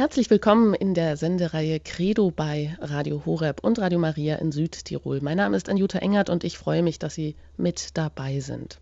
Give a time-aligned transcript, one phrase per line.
[0.00, 5.20] Herzlich willkommen in der Sendereihe Credo bei Radio Horeb und Radio Maria in Südtirol.
[5.20, 8.80] Mein Name ist Anjuta Engert und ich freue mich, dass Sie mit dabei sind.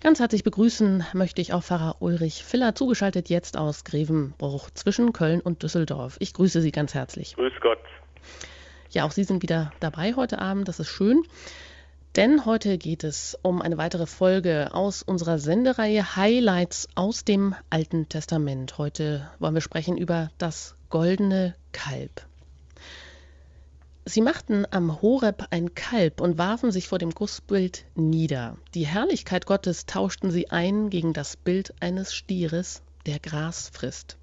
[0.00, 5.40] Ganz herzlich begrüßen möchte ich auch Pfarrer Ulrich Filler, zugeschaltet jetzt aus Grevenbruch zwischen Köln
[5.40, 6.18] und Düsseldorf.
[6.20, 7.34] Ich grüße Sie ganz herzlich.
[7.36, 7.78] Grüß Gott.
[8.90, 11.22] Ja, auch Sie sind wieder dabei heute Abend, das ist schön.
[12.14, 18.06] Denn heute geht es um eine weitere Folge aus unserer Sendereihe Highlights aus dem Alten
[18.06, 18.76] Testament.
[18.76, 22.26] Heute wollen wir sprechen über das goldene Kalb.
[24.04, 28.58] Sie machten am Horeb ein Kalb und warfen sich vor dem Gussbild nieder.
[28.74, 34.18] Die Herrlichkeit Gottes tauschten sie ein gegen das Bild eines Stieres, der Gras frisst.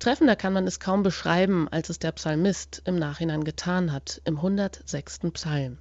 [0.00, 4.38] Treffender kann man es kaum beschreiben, als es der Psalmist im Nachhinein getan hat, im
[4.38, 5.20] 106.
[5.34, 5.78] Psalm.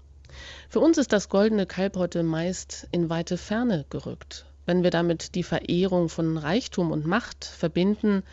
[0.70, 4.46] Für uns ist das goldene Kalb heute meist in weite Ferne gerückt.
[4.66, 8.24] Wenn wir damit die Verehrung von Reichtum und Macht verbinden,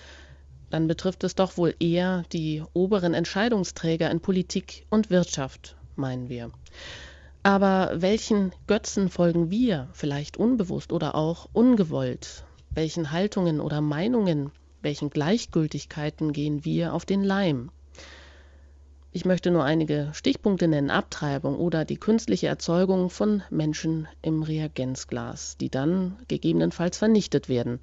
[0.70, 6.50] dann betrifft es doch wohl eher die oberen Entscheidungsträger in Politik und Wirtschaft, meinen wir.
[7.44, 12.44] Aber welchen Götzen folgen wir, vielleicht unbewusst oder auch ungewollt?
[12.70, 14.50] Welchen Haltungen oder Meinungen,
[14.82, 17.70] welchen Gleichgültigkeiten gehen wir auf den Leim?
[19.16, 20.90] Ich möchte nur einige Stichpunkte nennen.
[20.90, 27.78] Abtreibung oder die künstliche Erzeugung von Menschen im Reagenzglas, die dann gegebenenfalls vernichtet werden.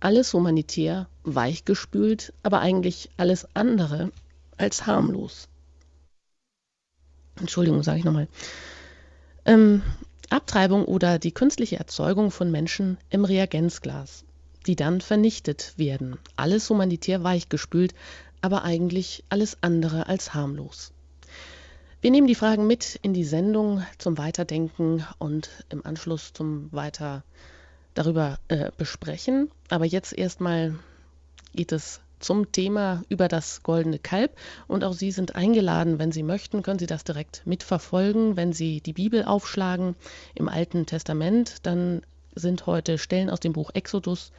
[0.00, 4.12] Alles humanitär, weichgespült, aber eigentlich alles andere
[4.58, 5.48] als harmlos.
[7.40, 8.28] Entschuldigung, sage ich nochmal.
[9.46, 9.80] Ähm,
[10.28, 14.24] Abtreibung oder die künstliche Erzeugung von Menschen im Reagenzglas,
[14.66, 16.18] die dann vernichtet werden.
[16.36, 17.94] Alles humanitär weichgespült,
[18.44, 20.92] aber eigentlich alles andere als harmlos.
[22.02, 27.24] Wir nehmen die Fragen mit in die Sendung zum Weiterdenken und im Anschluss zum Weiter
[27.94, 29.50] darüber äh, besprechen.
[29.70, 30.78] Aber jetzt erstmal
[31.54, 34.36] geht es zum Thema über das goldene Kalb.
[34.68, 38.36] Und auch Sie sind eingeladen, wenn Sie möchten, können Sie das direkt mitverfolgen.
[38.36, 39.96] Wenn Sie die Bibel aufschlagen
[40.34, 42.02] im Alten Testament, dann
[42.34, 44.32] sind heute Stellen aus dem Buch Exodus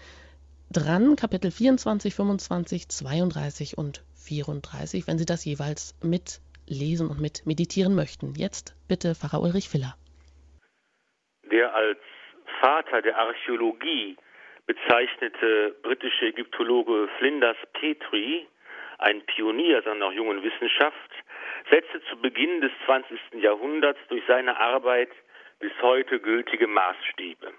[0.72, 7.96] dran, Kapitel 24, 25, 32 und 34, wenn Sie das jeweils mitlesen und mit meditieren
[7.96, 8.34] möchten.
[8.36, 9.96] Jetzt bitte Pfarrer Ulrich Filler.
[11.52, 12.00] Der als
[12.60, 14.18] Vater der Archäologie
[14.66, 18.48] bezeichnete britische Ägyptologe Flinders Petrie,
[18.98, 21.12] ein Pionier seiner jungen Wissenschaft,
[21.70, 23.20] setzte zu Beginn des 20.
[23.42, 25.10] Jahrhunderts durch seine Arbeit
[25.60, 27.54] bis heute gültige Maßstäbe.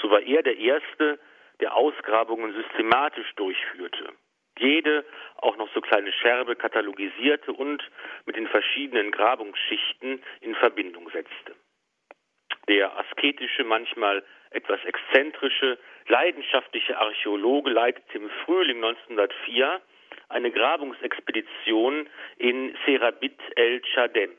[0.00, 1.18] So war er der Erste,
[1.62, 4.12] der Ausgrabungen systematisch durchführte,
[4.58, 5.04] jede
[5.36, 7.82] auch noch so kleine Scherbe katalogisierte und
[8.26, 11.54] mit den verschiedenen Grabungsschichten in Verbindung setzte.
[12.68, 15.78] Der asketische, manchmal etwas exzentrische,
[16.08, 19.80] leidenschaftliche Archäologe leitete im Frühling 1904
[20.28, 22.08] eine Grabungsexpedition
[22.38, 24.32] in Serabit el-Chadem,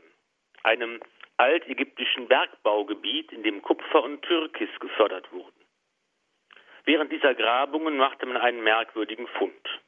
[0.64, 1.00] einem
[1.38, 5.63] altägyptischen Bergbaugebiet, in dem Kupfer und Türkis gefördert wurden.
[6.86, 9.82] Während dieser Grabungen machte man einen merkwürdigen Fund.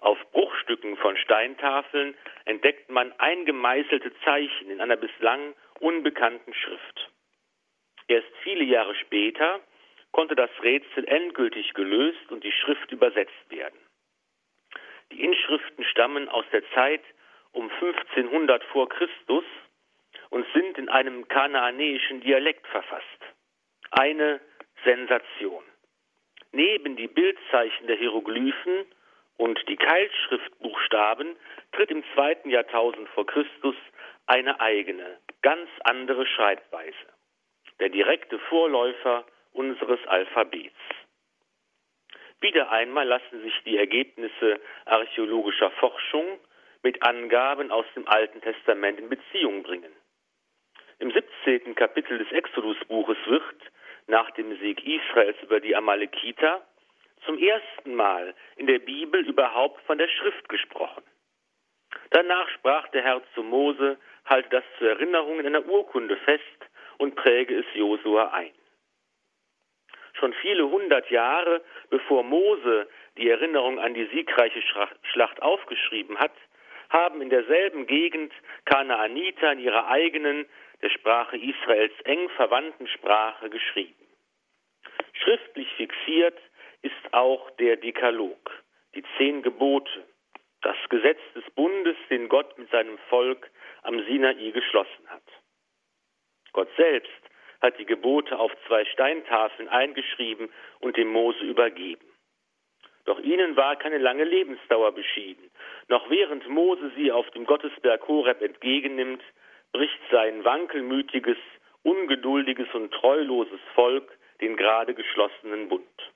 [0.00, 7.10] Auf Bruchstücken von Steintafeln entdeckt man eingemeißelte Zeichen in einer bislang unbekannten Schrift.
[8.06, 9.60] Erst viele Jahre später
[10.12, 13.78] konnte das Rätsel endgültig gelöst und die Schrift übersetzt werden.
[15.12, 17.02] Die Inschriften stammen aus der Zeit
[17.52, 19.44] um 1500 vor Christus
[20.30, 23.04] und sind in einem kanaanäischen Dialekt verfasst.
[23.90, 24.40] Eine
[24.84, 25.64] Sensation.
[26.52, 28.86] Neben die Bildzeichen der Hieroglyphen
[29.36, 31.36] und die Keilschriftbuchstaben
[31.72, 33.76] tritt im zweiten Jahrtausend vor Christus
[34.26, 36.96] eine eigene, ganz andere Schreibweise.
[37.80, 40.74] Der direkte Vorläufer unseres Alphabets.
[42.40, 46.38] Wieder einmal lassen sich die Ergebnisse archäologischer Forschung
[46.82, 49.92] mit Angaben aus dem Alten Testament in Beziehung bringen.
[51.00, 51.74] Im 17.
[51.74, 53.56] Kapitel des Exodusbuches wird
[54.08, 56.66] nach dem Sieg Israels über die Amalekiter
[57.24, 61.02] zum ersten Mal in der Bibel überhaupt von der Schrift gesprochen.
[62.10, 66.42] Danach sprach der Herr zu Mose, halte das zur Erinnerung in einer Urkunde fest
[66.98, 68.52] und präge es Josua ein.
[70.14, 74.62] Schon viele hundert Jahre bevor Mose die Erinnerung an die siegreiche
[75.12, 76.32] Schlacht aufgeschrieben hat,
[76.90, 78.32] haben in derselben Gegend
[78.64, 80.46] Kanaaniter in ihrer eigenen,
[80.82, 84.07] der Sprache Israels eng verwandten Sprache geschrieben.
[85.12, 86.38] Schriftlich fixiert
[86.82, 88.50] ist auch der Dekalog,
[88.94, 90.06] die zehn Gebote,
[90.62, 93.50] das Gesetz des Bundes, den Gott mit seinem Volk
[93.82, 95.22] am Sinai geschlossen hat.
[96.52, 97.10] Gott selbst
[97.60, 100.48] hat die Gebote auf zwei Steintafeln eingeschrieben
[100.80, 102.04] und dem Mose übergeben.
[103.04, 105.50] Doch ihnen war keine lange Lebensdauer beschieden.
[105.88, 109.22] Noch während Mose sie auf dem Gottesberg Horeb entgegennimmt,
[109.72, 111.38] bricht sein wankelmütiges,
[111.82, 116.12] ungeduldiges und treuloses Volk den gerade geschlossenen Bund.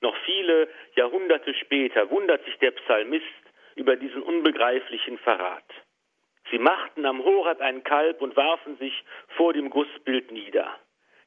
[0.00, 3.26] Noch viele Jahrhunderte später wundert sich der Psalmist
[3.74, 5.64] über diesen unbegreiflichen Verrat.
[6.50, 9.04] Sie machten am Horeb ein Kalb und warfen sich
[9.36, 10.78] vor dem Gussbild nieder.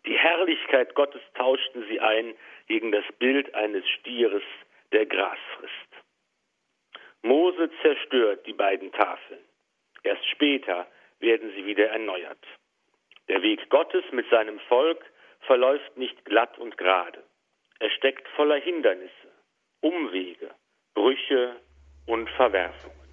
[0.05, 2.35] Die Herrlichkeit Gottes tauschten sie ein
[2.67, 4.43] gegen das Bild eines Stieres,
[4.91, 6.03] der Gras frisst.
[7.21, 9.39] Mose zerstört die beiden Tafeln.
[10.03, 10.87] Erst später
[11.19, 12.45] werden sie wieder erneuert.
[13.29, 15.05] Der Weg Gottes mit seinem Volk
[15.45, 17.23] verläuft nicht glatt und gerade.
[17.79, 19.31] Er steckt voller Hindernisse,
[19.81, 20.51] Umwege,
[20.93, 21.55] Brüche
[22.05, 23.03] und Verwerfungen.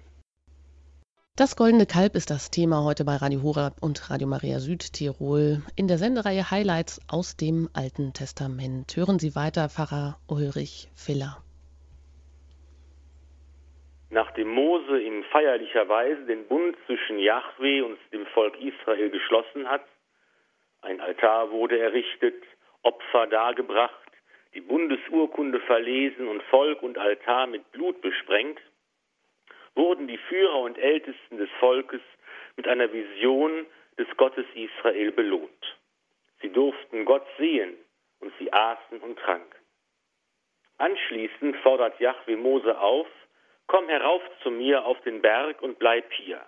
[1.37, 5.87] Das goldene Kalb ist das Thema heute bei Radio Horab und Radio Maria Südtirol in
[5.87, 8.95] der Sendereihe Highlights aus dem Alten Testament.
[8.95, 11.37] Hören Sie weiter Pfarrer Ulrich Filler.
[14.09, 19.85] Nachdem Mose in feierlicher Weise den Bund zwischen Yahweh und dem Volk Israel geschlossen hat,
[20.81, 22.43] ein Altar wurde errichtet,
[22.83, 23.95] Opfer dargebracht,
[24.53, 28.59] die Bundesurkunde verlesen und Volk und Altar mit Blut besprengt,
[29.75, 32.01] wurden die Führer und Ältesten des Volkes
[32.57, 33.65] mit einer Vision
[33.97, 35.77] des Gottes Israel belohnt.
[36.41, 37.75] Sie durften Gott sehen
[38.19, 39.59] und sie aßen und tranken.
[40.79, 43.07] Anschließend fordert Yahweh Mose auf,
[43.67, 46.41] komm herauf zu mir auf den Berg und bleib hier.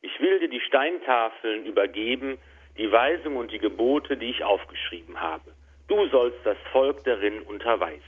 [0.00, 2.38] Ich will dir die Steintafeln übergeben,
[2.78, 5.52] die Weisung und die Gebote, die ich aufgeschrieben habe.
[5.88, 8.02] Du sollst das Volk darin unterweisen.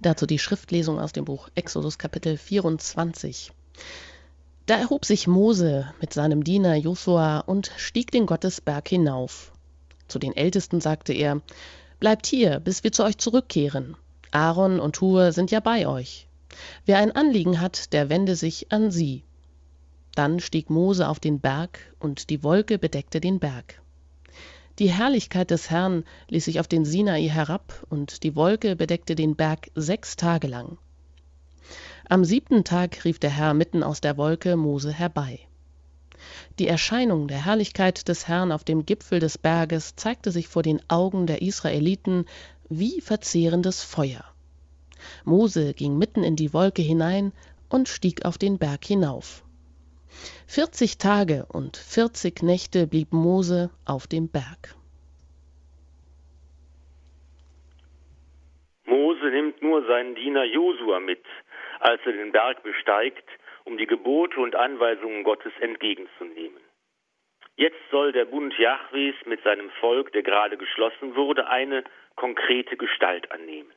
[0.00, 3.50] Dazu die Schriftlesung aus dem Buch Exodus Kapitel 24.
[4.66, 9.52] Da erhob sich Mose mit seinem Diener Josua und stieg den Gottesberg hinauf.
[10.08, 11.40] Zu den Ältesten sagte er,
[11.98, 13.96] Bleibt hier, bis wir zu euch zurückkehren.
[14.32, 16.28] Aaron und Hur sind ja bei euch.
[16.84, 19.22] Wer ein Anliegen hat, der wende sich an sie.
[20.16, 23.82] Dann stieg Mose auf den Berg, und die Wolke bedeckte den Berg.
[24.78, 29.36] Die Herrlichkeit des Herrn ließ sich auf den Sinai herab, und die Wolke bedeckte den
[29.36, 30.78] Berg sechs Tage lang.
[32.08, 35.38] Am siebten Tag rief der Herr mitten aus der Wolke Mose herbei.
[36.58, 40.80] Die Erscheinung der Herrlichkeit des Herrn auf dem Gipfel des Berges zeigte sich vor den
[40.88, 42.24] Augen der Israeliten
[42.70, 44.24] wie verzehrendes Feuer.
[45.26, 47.32] Mose ging mitten in die Wolke hinein
[47.68, 49.42] und stieg auf den Berg hinauf.
[50.46, 54.74] Vierzig Tage und vierzig Nächte blieb Mose auf dem Berg.
[58.84, 61.24] Mose nimmt nur seinen Diener Josua mit,
[61.80, 63.28] als er den Berg besteigt,
[63.64, 66.60] um die Gebote und Anweisungen Gottes entgegenzunehmen.
[67.56, 71.84] Jetzt soll der Bund Jahwes mit seinem Volk, der gerade geschlossen wurde, eine
[72.14, 73.72] konkrete Gestalt annehmen.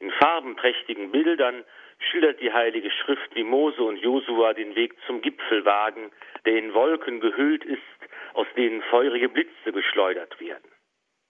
[0.00, 1.64] In farbenprächtigen Bildern
[1.98, 6.10] schildert die Heilige Schrift, wie Mose und Josua den Weg zum Gipfel wagen,
[6.44, 7.80] der in Wolken gehüllt ist,
[8.34, 10.70] aus denen feurige Blitze geschleudert werden.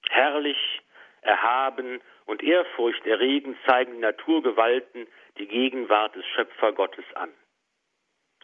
[0.09, 0.81] Herrlich,
[1.23, 5.07] erhaben und ehrfurchterregend zeigen die Naturgewalten
[5.39, 7.31] die Gegenwart des Schöpfergottes an.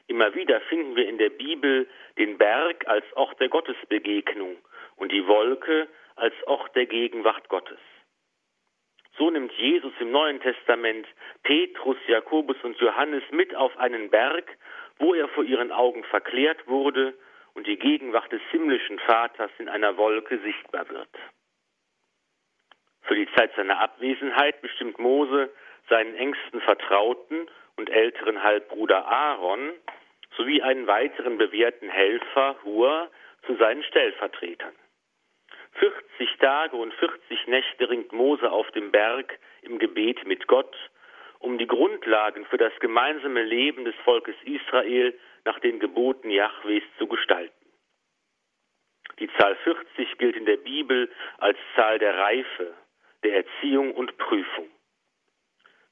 [0.06, 1.88] Immer wieder finden wir in der Bibel
[2.18, 4.56] den Berg als Ort der Gottesbegegnung
[4.96, 7.78] und die Wolke als Ort der Gegenwart Gottes.
[9.20, 11.06] So nimmt Jesus im Neuen Testament
[11.42, 14.50] Petrus, Jakobus und Johannes mit auf einen Berg,
[14.98, 17.12] wo er vor ihren Augen verklärt wurde
[17.52, 21.10] und die Gegenwart des himmlischen Vaters in einer Wolke sichtbar wird.
[23.02, 25.50] Für die Zeit seiner Abwesenheit bestimmt Mose
[25.90, 27.46] seinen engsten Vertrauten
[27.76, 29.74] und älteren Halbbruder Aaron
[30.38, 33.10] sowie einen weiteren bewährten Helfer, Hur,
[33.44, 34.72] zu seinen Stellvertretern.
[35.72, 40.76] 40 Tage und 40 Nächte ringt Mose auf dem Berg im Gebet mit Gott,
[41.38, 47.06] um die Grundlagen für das gemeinsame Leben des Volkes Israel nach den Geboten Jahwes zu
[47.06, 47.54] gestalten.
[49.18, 52.74] Die Zahl 40 gilt in der Bibel als Zahl der Reife,
[53.22, 54.68] der Erziehung und Prüfung.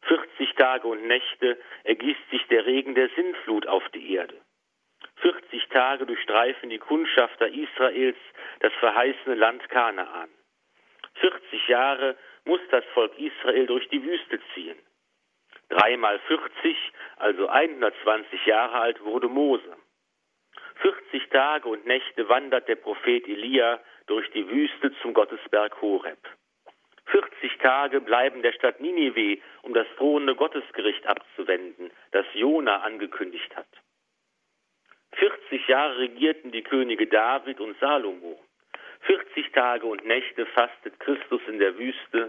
[0.02, 4.40] 40 Tage und Nächte ergießt sich der Regen der Sintflut auf die Erde.
[5.20, 8.16] 40 Tage durchstreifen die Kundschafter Israels
[8.60, 10.28] das verheißene Land Kanaan.
[11.14, 14.78] 40 Jahre muss das Volk Israel durch die Wüste ziehen.
[15.68, 16.76] Dreimal 40,
[17.16, 19.76] also 120 Jahre alt, wurde Mose.
[20.80, 26.18] 40 Tage und Nächte wandert der Prophet Elia durch die Wüste zum Gottesberg Horeb.
[27.06, 33.68] 40 Tage bleiben der Stadt Ninive, um das drohende Gottesgericht abzuwenden, das Jona angekündigt hat.
[35.49, 38.38] 40 Jahre regierten die Könige David und Salomo.
[39.02, 42.28] 40 Tage und Nächte fastet Christus in der Wüste,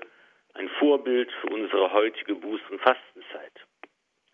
[0.53, 3.51] ein Vorbild für unsere heutige Buß- und Fastenzeit.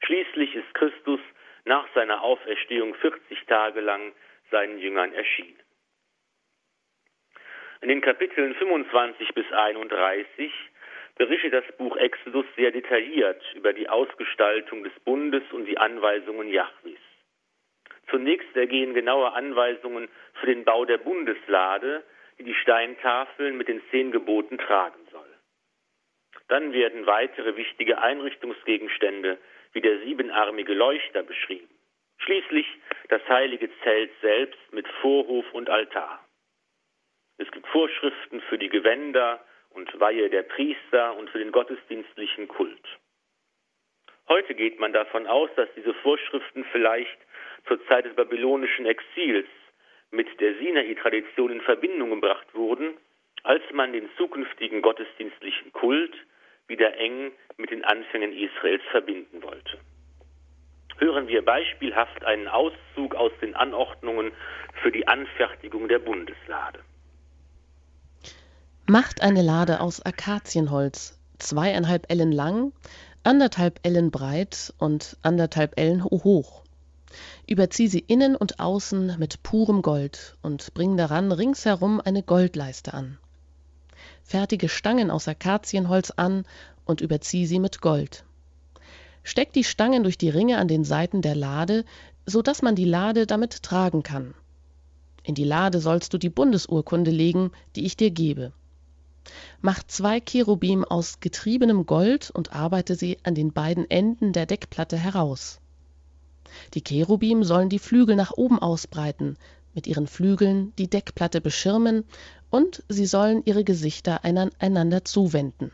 [0.03, 1.19] Schließlich ist Christus
[1.65, 4.13] nach seiner Auferstehung 40 Tage lang
[4.51, 5.59] seinen Jüngern erschienen.
[7.81, 10.51] In den Kapiteln 25 bis 31
[11.15, 16.99] berichtet das Buch Exodus sehr detailliert über die Ausgestaltung des Bundes und die Anweisungen Jahwes.
[18.09, 20.09] Zunächst ergehen genaue Anweisungen
[20.39, 22.03] für den Bau der Bundeslade,
[22.37, 25.25] die die Steintafeln mit den zehn Geboten tragen soll.
[26.47, 29.39] Dann werden weitere wichtige Einrichtungsgegenstände
[29.73, 31.69] wie der siebenarmige Leuchter beschrieben.
[32.17, 32.67] Schließlich
[33.09, 36.25] das heilige Zelt selbst mit Vorhof und Altar.
[37.37, 42.87] Es gibt Vorschriften für die Gewänder und Weihe der Priester und für den gottesdienstlichen Kult.
[44.29, 47.17] Heute geht man davon aus, dass diese Vorschriften vielleicht
[47.67, 49.47] zur Zeit des babylonischen Exils
[50.11, 52.97] mit der Sinai-Tradition in Verbindung gebracht wurden,
[53.43, 56.15] als man den zukünftigen gottesdienstlichen Kult
[56.67, 59.77] wieder eng mit den Anfängen Israels verbinden wollte.
[60.97, 64.31] Hören wir beispielhaft einen Auszug aus den Anordnungen
[64.81, 66.79] für die Anfertigung der Bundeslade.
[68.87, 72.71] Macht eine Lade aus Akazienholz, zweieinhalb Ellen lang,
[73.23, 76.64] anderthalb Ellen breit und anderthalb Ellen hoch.
[77.47, 83.17] Überzieh sie innen und außen mit purem Gold und bring daran ringsherum eine Goldleiste an.
[84.23, 86.45] Fertige Stangen aus Akazienholz an
[86.85, 88.25] und überzieh sie mit Gold.
[89.23, 91.85] Steck die Stangen durch die Ringe an den Seiten der Lade,
[92.25, 94.33] so dass man die Lade damit tragen kann.
[95.23, 98.51] In die Lade sollst du die Bundesurkunde legen, die ich dir gebe.
[99.61, 104.97] Mach zwei Cherubim aus getriebenem Gold und arbeite sie an den beiden Enden der Deckplatte
[104.97, 105.59] heraus.
[106.73, 109.37] Die Cherubim sollen die Flügel nach oben ausbreiten,
[109.73, 112.05] mit ihren Flügeln die Deckplatte beschirmen
[112.49, 115.71] und sie sollen ihre Gesichter einander zuwenden.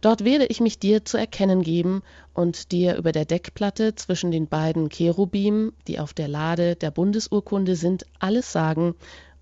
[0.00, 2.02] Dort werde ich mich dir zu erkennen geben
[2.34, 7.74] und dir über der Deckplatte zwischen den beiden Cherubim, die auf der Lade der Bundesurkunde
[7.74, 8.94] sind, alles sagen,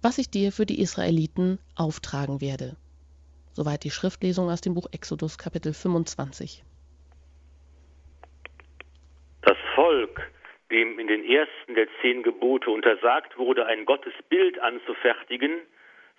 [0.02, 2.76] was ich dir für die Israeliten auftragen werde.
[3.54, 6.62] Soweit die Schriftlesung aus dem Buch Exodus Kapitel 25.
[9.52, 10.30] Das Volk,
[10.70, 15.60] dem in den ersten der zehn Gebote untersagt wurde, ein Gottesbild anzufertigen,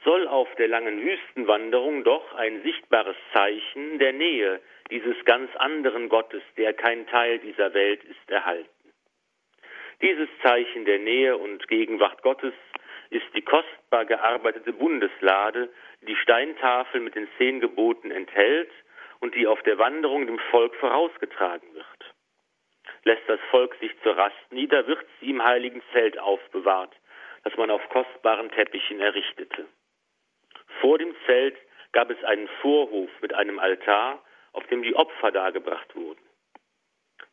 [0.03, 4.61] soll auf der langen Wüstenwanderung doch ein sichtbares Zeichen der Nähe
[4.91, 8.93] dieses ganz anderen Gottes, der kein Teil dieser Welt ist, erhalten.
[10.03, 12.53] Dieses Zeichen der Nähe und Gegenwart Gottes
[13.09, 18.69] ist die kostbar gearbeitete Bundeslade, die die Steintafel mit den zehn Geboten enthält
[19.21, 21.92] und die auf der Wanderung dem Volk vorausgetragen wird.
[23.05, 26.95] Lässt das Volk sich zur Rast nieder, wird sie im heiligen Zelt aufbewahrt,
[27.43, 29.65] das man auf kostbaren Teppichen errichtete.
[30.79, 31.57] Vor dem Zelt
[31.91, 36.21] gab es einen Vorhof mit einem Altar, auf dem die Opfer dargebracht wurden.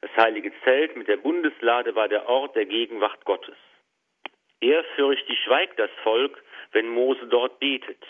[0.01, 3.57] Das heilige Zelt mit der Bundeslade war der Ort der Gegenwart Gottes.
[4.61, 8.03] Ehrfürchtig schweigt das Volk, wenn Mose dort betet.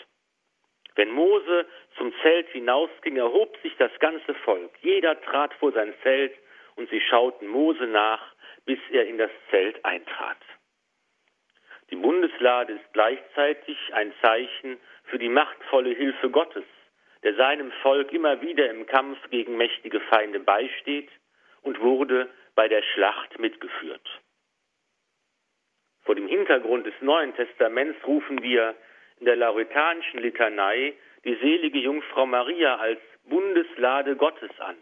[0.95, 1.65] Wenn Mose
[1.97, 4.71] zum Zelt hinausging, erhob sich das ganze Volk.
[4.81, 6.33] Jeder trat vor sein Zelt
[6.75, 8.35] und sie schauten Mose nach,
[8.65, 10.37] bis er in das Zelt eintrat.
[11.89, 16.63] Die Bundeslade ist gleichzeitig ein Zeichen für die machtvolle Hilfe Gottes,
[17.23, 21.09] der seinem Volk immer wieder im Kampf gegen mächtige Feinde beisteht
[21.61, 24.21] und wurde bei der Schlacht mitgeführt.
[26.03, 28.75] Vor dem Hintergrund des Neuen Testaments rufen wir
[29.19, 34.77] in der lauretanischen Litanei die selige Jungfrau Maria als Bundeslade Gottes an.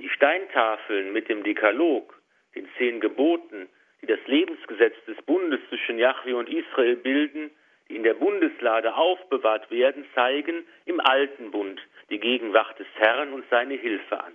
[0.00, 2.20] Die Steintafeln mit dem Dekalog,
[2.54, 3.68] den zehn Geboten,
[4.02, 7.50] die das Lebensgesetz des Bundes zwischen Jahwe und Israel bilden,
[7.88, 13.44] die in der Bundeslade aufbewahrt werden, zeigen im alten Bund die Gegenwart des Herrn und
[13.50, 14.34] seine Hilfe an.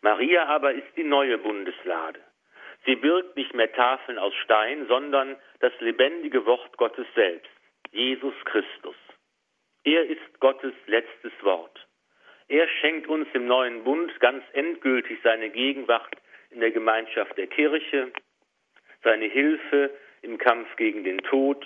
[0.00, 2.20] Maria aber ist die neue Bundeslade.
[2.86, 7.50] Sie birgt nicht mehr Tafeln aus Stein, sondern das lebendige Wort Gottes selbst,
[7.90, 8.96] Jesus Christus.
[9.84, 11.87] Er ist Gottes letztes Wort.
[12.48, 16.16] Er schenkt uns im neuen Bund ganz endgültig seine Gegenwart
[16.50, 18.10] in der Gemeinschaft der Kirche,
[19.04, 19.90] seine Hilfe
[20.22, 21.64] im Kampf gegen den Tod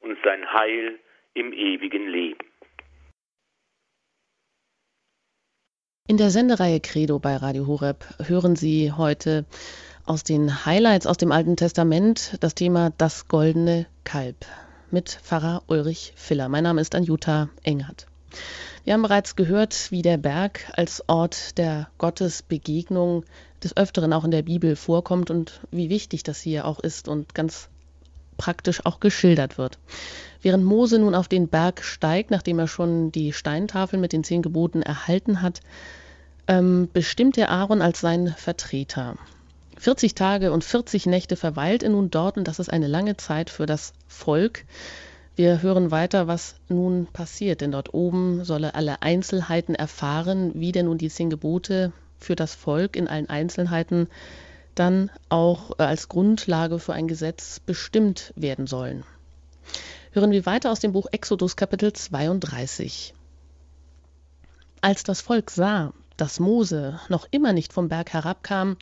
[0.00, 0.98] und sein Heil
[1.34, 2.38] im ewigen Leben.
[6.08, 9.46] In der Sendereihe Credo bei Radio Horeb hören Sie heute
[10.04, 14.36] aus den Highlights aus dem Alten Testament das Thema Das goldene Kalb
[14.90, 16.48] mit Pfarrer Ulrich Filler.
[16.48, 18.06] Mein Name ist Anjuta Engert.
[18.84, 23.24] Wir haben bereits gehört, wie der Berg als Ort der Gottesbegegnung
[23.62, 27.34] des Öfteren auch in der Bibel vorkommt und wie wichtig das hier auch ist und
[27.34, 27.68] ganz
[28.36, 29.78] praktisch auch geschildert wird.
[30.42, 34.42] Während Mose nun auf den Berg steigt, nachdem er schon die Steintafel mit den zehn
[34.42, 35.60] Geboten erhalten hat,
[36.46, 39.16] ähm, bestimmt er Aaron als seinen Vertreter.
[39.78, 43.50] 40 Tage und 40 Nächte verweilt er nun dort und das ist eine lange Zeit
[43.50, 44.64] für das Volk.
[45.36, 50.70] Wir hören weiter, was nun passiert, denn dort oben soll er alle Einzelheiten erfahren, wie
[50.70, 54.08] denn nun die zehn Gebote für das Volk in allen Einzelheiten
[54.76, 59.02] dann auch äh, als Grundlage für ein Gesetz bestimmt werden sollen.
[60.12, 63.12] Hören wir weiter aus dem Buch Exodus Kapitel 32.
[64.82, 68.76] Als das Volk sah, dass Mose noch immer nicht vom Berg herabkam,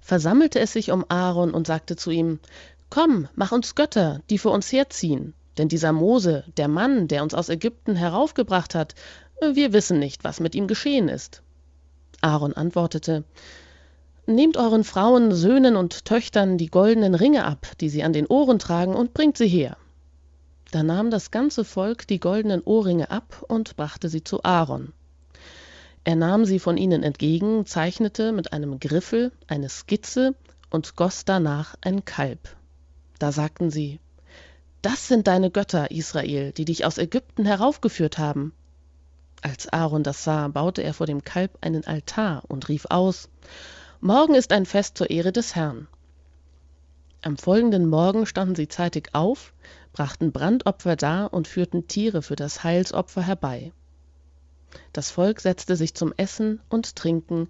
[0.00, 2.40] versammelte es sich um Aaron und sagte zu ihm,
[2.88, 5.34] Komm, mach uns Götter, die vor uns herziehen.
[5.58, 8.94] Denn dieser Mose, der Mann, der uns aus Ägypten heraufgebracht hat,
[9.40, 11.42] wir wissen nicht, was mit ihm geschehen ist.
[12.20, 13.24] Aaron antwortete,
[14.26, 18.58] Nehmt euren Frauen, Söhnen und Töchtern die goldenen Ringe ab, die sie an den Ohren
[18.58, 19.76] tragen, und bringt sie her.
[20.70, 24.92] Da nahm das ganze Volk die goldenen Ohrringe ab und brachte sie zu Aaron.
[26.04, 30.34] Er nahm sie von ihnen entgegen, zeichnete mit einem Griffel eine Skizze
[30.70, 32.54] und goss danach ein Kalb.
[33.18, 33.98] Da sagten sie,
[34.80, 38.52] Das sind deine Götter, Israel, die dich aus Ägypten heraufgeführt haben.
[39.42, 43.28] Als Aaron das sah, baute er vor dem Kalb einen Altar und rief aus,
[44.00, 45.88] Morgen ist ein Fest zur Ehre des Herrn.
[47.22, 49.52] Am folgenden Morgen standen sie zeitig auf,
[49.92, 53.72] brachten Brandopfer dar und führten Tiere für das Heilsopfer herbei.
[54.92, 57.48] Das Volk setzte sich zum Essen und Trinken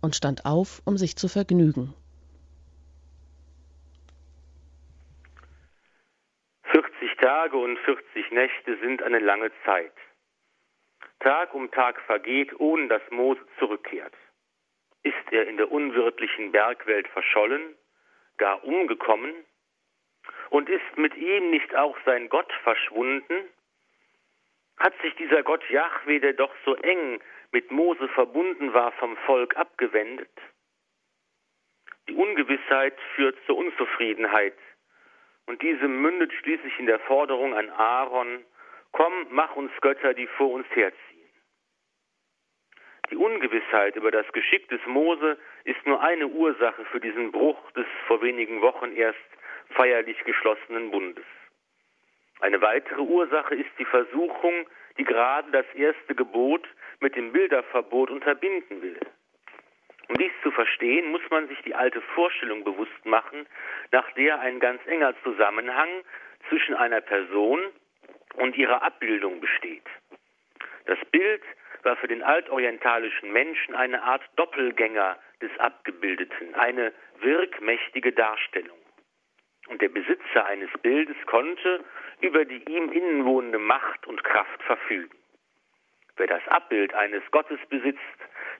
[0.00, 1.94] und stand auf, um sich zu vergnügen.
[6.70, 9.92] 40 Tage und 40 Nächte sind eine lange Zeit.
[11.20, 14.14] Tag um Tag vergeht, ohne dass Mose zurückkehrt.
[15.02, 17.76] Ist er in der unwirtlichen Bergwelt verschollen,
[18.36, 19.34] gar umgekommen?
[20.50, 23.48] Und ist mit ihm nicht auch sein Gott verschwunden?
[24.78, 27.20] Hat sich dieser Gott Jahwe, der doch so eng
[27.50, 30.30] mit Mose verbunden war, vom Volk abgewendet?
[32.08, 34.54] Die Ungewissheit führt zur Unzufriedenheit.
[35.48, 38.44] Und diese mündet schließlich in der Forderung an Aaron,
[38.92, 41.30] komm, mach uns Götter, die vor uns herziehen.
[43.10, 47.86] Die Ungewissheit über das Geschick des Mose ist nur eine Ursache für diesen Bruch des
[48.06, 49.18] vor wenigen Wochen erst
[49.70, 51.24] feierlich geschlossenen Bundes.
[52.40, 56.68] Eine weitere Ursache ist die Versuchung, die gerade das erste Gebot
[57.00, 59.00] mit dem Bilderverbot unterbinden will.
[60.08, 63.46] Um dies zu verstehen, muss man sich die alte Vorstellung bewusst machen,
[63.92, 65.88] nach der ein ganz enger Zusammenhang
[66.48, 67.60] zwischen einer Person
[68.34, 69.84] und ihrer Abbildung besteht.
[70.86, 71.42] Das Bild
[71.82, 78.78] war für den altorientalischen Menschen eine Art Doppelgänger des Abgebildeten, eine wirkmächtige Darstellung.
[79.68, 81.84] Und der Besitzer eines Bildes konnte
[82.20, 85.16] über die ihm innenwohnende Macht und Kraft verfügen.
[86.16, 88.00] Wer das Abbild eines Gottes besitzt,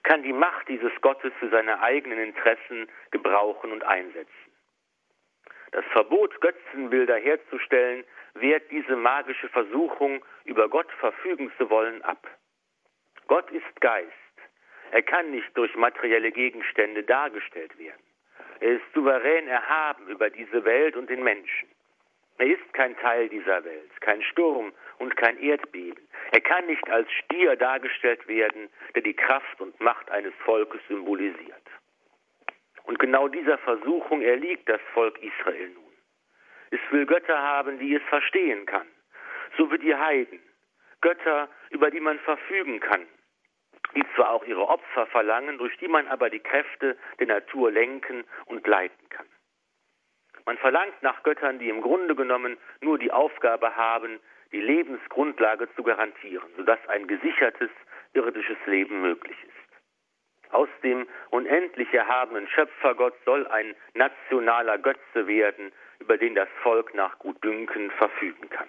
[0.03, 4.33] kann die Macht dieses Gottes für seine eigenen Interessen gebrauchen und einsetzen.
[5.71, 12.27] Das Verbot, Götzenbilder herzustellen, wehrt diese magische Versuchung, über Gott verfügen zu wollen, ab.
[13.27, 14.09] Gott ist Geist.
[14.91, 18.01] Er kann nicht durch materielle Gegenstände dargestellt werden.
[18.59, 21.69] Er ist souverän erhaben über diese Welt und den Menschen.
[22.39, 26.01] Er ist kein Teil dieser Welt, kein Sturm und kein Erdbeben.
[26.31, 31.67] Er kann nicht als Stier dargestellt werden, der die Kraft und Macht eines Volkes symbolisiert.
[32.83, 35.93] Und genau dieser Versuchung erliegt das Volk Israel nun.
[36.71, 38.87] Es will Götter haben, die es verstehen kann,
[39.57, 40.39] so wie die Heiden.
[41.01, 43.05] Götter, über die man verfügen kann,
[43.95, 48.23] die zwar auch ihre Opfer verlangen, durch die man aber die Kräfte der Natur lenken
[48.45, 49.27] und leiten kann.
[50.45, 54.19] Man verlangt nach Göttern, die im Grunde genommen nur die Aufgabe haben,
[54.51, 57.69] die Lebensgrundlage zu garantieren, sodass ein gesichertes
[58.13, 60.53] irdisches Leben möglich ist.
[60.53, 67.19] Aus dem unendlich erhabenen Schöpfergott soll ein nationaler Götze werden, über den das Volk nach
[67.19, 68.67] Gutdünken verfügen kann.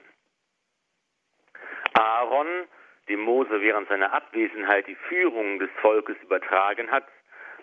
[1.94, 2.66] Aaron
[3.10, 7.06] dem Mose während seiner Abwesenheit die Führung des Volkes übertragen hat,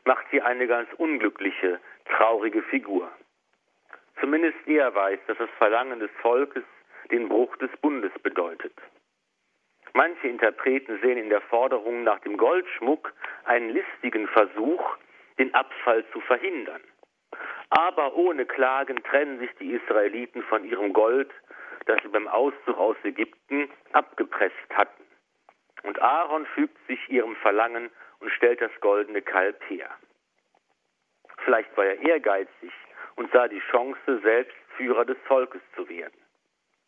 [0.04, 3.10] macht hier eine ganz unglückliche, traurige Figur.
[4.20, 6.64] Zumindest er weiß, dass das Verlangen des Volkes
[7.12, 8.74] den Bruch des Bundes bedeutet.
[9.94, 13.14] Manche Interpreten sehen in der Forderung nach dem Goldschmuck
[13.46, 14.98] einen listigen Versuch,
[15.38, 16.82] den Abfall zu verhindern.
[17.70, 21.32] Aber ohne Klagen trennen sich die Israeliten von ihrem Gold,
[21.86, 25.04] das sie beim Auszug aus Ägypten abgepresst hatten.
[25.84, 29.90] Und Aaron fügt sich ihrem Verlangen und stellt das goldene Kalb her.
[31.44, 32.74] Vielleicht war er ehrgeizig
[33.18, 36.18] und sah die Chance, selbst Führer des Volkes zu werden.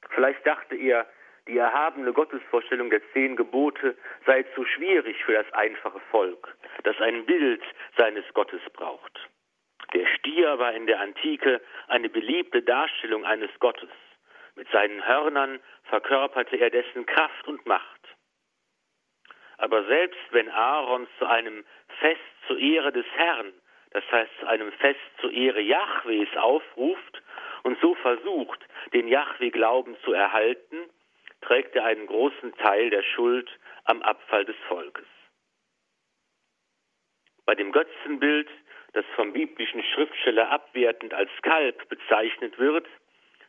[0.09, 1.05] Vielleicht dachte er,
[1.47, 7.25] die erhabene Gottesvorstellung der zehn Gebote sei zu schwierig für das einfache Volk, das ein
[7.25, 7.63] Bild
[7.97, 9.29] seines Gottes braucht.
[9.93, 13.89] Der Stier war in der Antike eine beliebte Darstellung eines Gottes.
[14.55, 18.15] Mit seinen Hörnern verkörperte er dessen Kraft und Macht.
[19.57, 21.65] Aber selbst wenn Aaron zu einem
[21.99, 23.51] Fest zur Ehre des Herrn,
[23.91, 27.21] das heißt zu einem Fest zur Ehre Jahwes aufruft
[27.63, 28.59] und so versucht,
[28.93, 30.89] den Jahwe-Glauben zu erhalten,
[31.41, 33.49] trägt er einen großen Teil der Schuld
[33.85, 35.07] am Abfall des Volkes.
[37.45, 38.49] Bei dem Götzenbild,
[38.93, 42.87] das vom biblischen Schriftsteller abwertend als Kalb bezeichnet wird,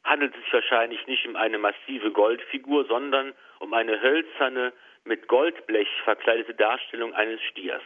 [0.04, 4.72] handelt es sich wahrscheinlich nicht um eine massive Goldfigur, sondern um eine hölzerne,
[5.04, 7.82] mit Goldblech verkleidete Darstellung eines Stiers.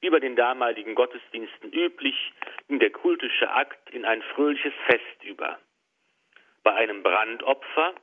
[0.00, 2.32] Wie bei den damaligen Gottesdiensten üblich,
[2.68, 5.58] ging der kultische Akt in ein fröhliches Fest über.
[6.62, 7.94] Bei einem Brandopfer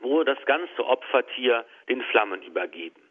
[0.00, 3.02] wurde das ganze Opfertier den Flammen übergeben.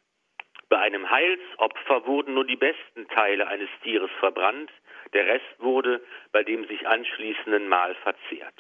[0.70, 4.72] Bei einem Heilsopfer wurden nur die besten Teile eines Tieres verbrannt,
[5.14, 8.60] der Rest wurde bei dem sich anschließenden Mahl verzehrt.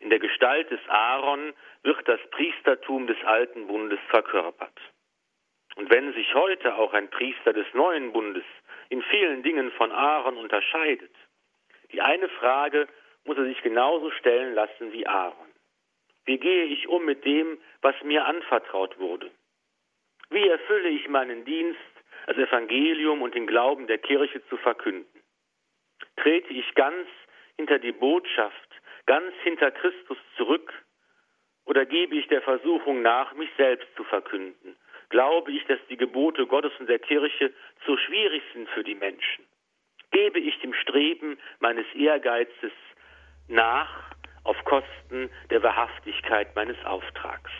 [0.00, 4.78] In der Gestalt des Aaron wird das Priestertum des alten Bundes verkörpert.
[5.76, 8.44] Und wenn sich heute auch ein Priester des neuen Bundes
[8.88, 11.14] in vielen Dingen von Aaron unterscheidet,
[11.92, 12.88] die eine Frage
[13.24, 15.50] muss er sich genauso stellen lassen wie Aaron.
[16.26, 19.30] Wie gehe ich um mit dem, was mir anvertraut wurde?
[20.30, 21.80] Wie erfülle ich meinen Dienst,
[22.26, 25.22] das Evangelium und den Glauben der Kirche zu verkünden?
[26.16, 27.06] Trete ich ganz
[27.56, 28.70] hinter die Botschaft,
[29.06, 30.72] ganz hinter Christus zurück?
[31.66, 34.76] Oder gebe ich der Versuchung nach, mich selbst zu verkünden?
[35.14, 37.52] Glaube ich, dass die Gebote Gottes und der Kirche
[37.86, 39.44] zu schwierig sind für die Menschen?
[40.10, 42.72] Gebe ich dem Streben meines Ehrgeizes
[43.46, 44.10] nach
[44.42, 47.52] auf Kosten der Wahrhaftigkeit meines Auftrags.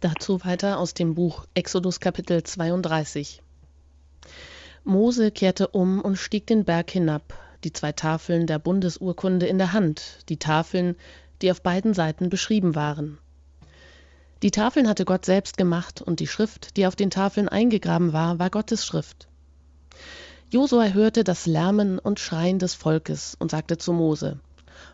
[0.00, 3.42] Dazu weiter aus dem Buch Exodus Kapitel 32.
[4.84, 9.74] Mose kehrte um und stieg den Berg hinab, die zwei Tafeln der Bundesurkunde in der
[9.74, 10.96] Hand, die Tafeln,
[11.42, 13.18] die auf beiden Seiten beschrieben waren.
[14.44, 18.38] Die Tafeln hatte Gott selbst gemacht und die Schrift, die auf den Tafeln eingegraben war,
[18.38, 19.26] war Gottes Schrift.
[20.50, 24.38] Josua hörte das Lärmen und Schreien des Volkes und sagte zu Mose: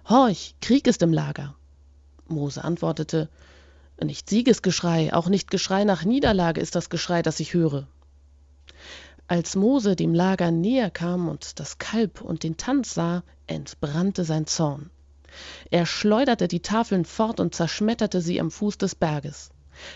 [0.09, 1.57] Horch, Krieg ist im Lager.
[2.29, 3.29] Mose antwortete,
[4.01, 7.89] nicht Siegesgeschrei, auch nicht Geschrei nach Niederlage ist das Geschrei, das ich höre.
[9.27, 14.47] Als Mose dem Lager näher kam und das Kalb und den Tanz sah, entbrannte sein
[14.47, 14.91] Zorn.
[15.71, 19.51] Er schleuderte die Tafeln fort und zerschmetterte sie am Fuß des Berges.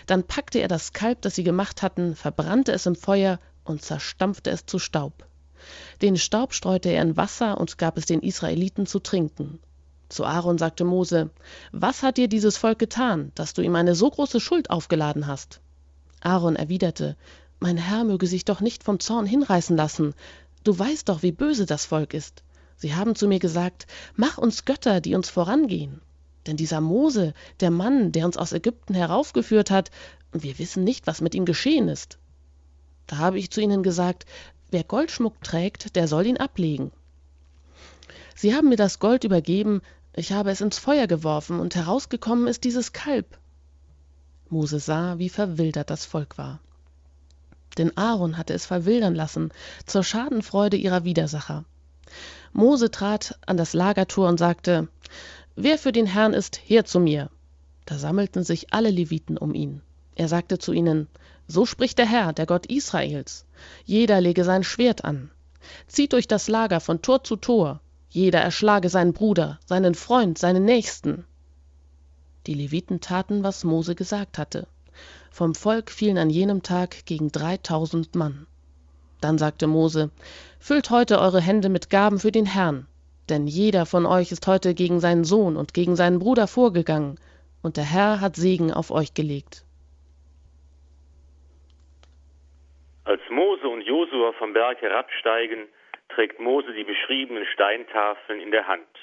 [0.05, 4.49] Dann packte er das Kalb, das sie gemacht hatten, verbrannte es im Feuer und zerstampfte
[4.49, 5.27] es zu Staub.
[6.01, 9.59] Den Staub streute er in Wasser und gab es den Israeliten zu trinken.
[10.09, 11.31] Zu Aaron sagte Mose,
[11.71, 15.61] was hat dir dieses Volk getan, dass du ihm eine so große Schuld aufgeladen hast?
[16.21, 17.17] Aaron erwiderte,
[17.59, 20.13] mein Herr möge sich doch nicht vom Zorn hinreißen lassen.
[20.63, 22.43] Du weißt doch, wie böse das Volk ist.
[22.77, 26.01] Sie haben zu mir gesagt, mach uns Götter, die uns vorangehen.
[26.45, 29.91] Denn dieser Mose, der Mann, der uns aus Ägypten heraufgeführt hat,
[30.31, 32.17] wir wissen nicht, was mit ihm geschehen ist.
[33.07, 34.25] Da habe ich zu ihnen gesagt,
[34.71, 36.91] wer Goldschmuck trägt, der soll ihn ablegen.
[38.35, 39.81] Sie haben mir das Gold übergeben,
[40.13, 43.37] ich habe es ins Feuer geworfen, und herausgekommen ist dieses Kalb.
[44.49, 46.59] Mose sah, wie verwildert das Volk war.
[47.77, 49.51] Denn Aaron hatte es verwildern lassen,
[49.85, 51.65] zur Schadenfreude ihrer Widersacher.
[52.55, 54.87] Mose trat an das Lagertor und sagte,
[55.57, 57.29] Wer für den Herrn ist, her zu mir.
[57.85, 59.81] Da sammelten sich alle Leviten um ihn.
[60.15, 61.09] Er sagte zu ihnen,
[61.49, 63.45] So spricht der Herr, der Gott Israels.
[63.83, 65.31] Jeder lege sein Schwert an.
[65.87, 70.63] Zieht durch das Lager von Tor zu Tor, jeder erschlage seinen Bruder, seinen Freund, seinen
[70.63, 71.25] Nächsten.
[72.47, 74.65] Die Leviten taten, was Mose gesagt hatte.
[75.29, 78.47] Vom Volk fielen an jenem Tag gegen dreitausend Mann.
[79.25, 80.11] Dann sagte Mose,
[80.59, 82.85] Füllt heute eure Hände mit Gaben für den Herrn,
[83.27, 87.17] denn jeder von euch ist heute gegen seinen Sohn und gegen seinen Bruder vorgegangen,
[87.63, 89.65] und der Herr hat Segen auf euch gelegt.
[93.05, 95.69] Als Mose und Josua vom Berg herabsteigen,
[96.09, 98.93] trägt Mose die beschriebenen Steintafeln in der Hand.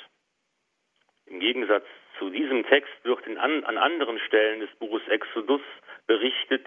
[1.27, 1.87] Im Gegensatz
[2.21, 5.63] zu diesem Text wird an anderen Stellen des Buches Exodus
[6.07, 6.65] berichtet,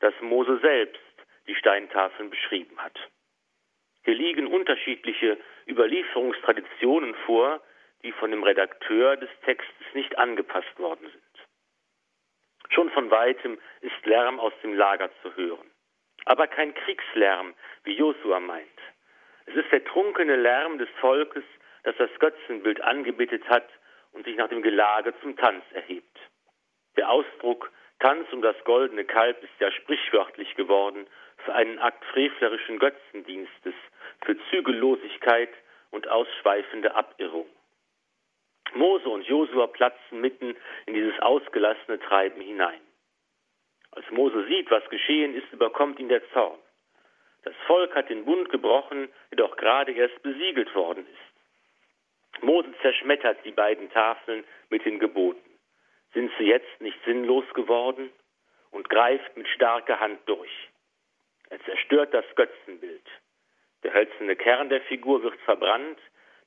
[0.00, 1.07] dass Mose selbst
[1.48, 2.96] die Steintafeln beschrieben hat.
[4.04, 7.60] Hier liegen unterschiedliche Überlieferungstraditionen vor,
[8.02, 11.46] die von dem Redakteur des Textes nicht angepasst worden sind.
[12.70, 15.70] Schon von weitem ist Lärm aus dem Lager zu hören,
[16.26, 18.68] aber kein Kriegslärm, wie Josua meint.
[19.46, 21.44] Es ist der trunkene Lärm des Volkes
[21.84, 23.68] das das Götzenbild angebetet hat
[24.12, 26.18] und sich nach dem Gelage zum Tanz erhebt.
[26.96, 31.06] Der Ausdruck Tanz um das goldene Kalb ist ja sprichwörtlich geworden
[31.44, 33.74] für einen Akt frevlerischen Götzendienstes,
[34.24, 35.50] für Zügellosigkeit
[35.90, 37.46] und ausschweifende Abirrung.
[38.74, 42.80] Mose und Josua platzen mitten in dieses ausgelassene Treiben hinein.
[43.92, 46.58] Als Mose sieht, was geschehen ist, überkommt ihn der Zorn.
[47.44, 52.42] Das Volk hat den Bund gebrochen, der doch gerade erst besiegelt worden ist.
[52.42, 55.40] Mose zerschmettert die beiden Tafeln mit den Geboten.
[56.12, 58.10] Sind sie jetzt nicht sinnlos geworden?
[58.70, 60.68] Und greift mit starker Hand durch.
[61.50, 63.06] Er zerstört das Götzenbild.
[63.82, 65.98] Der hölzerne Kern der Figur wird verbrannt,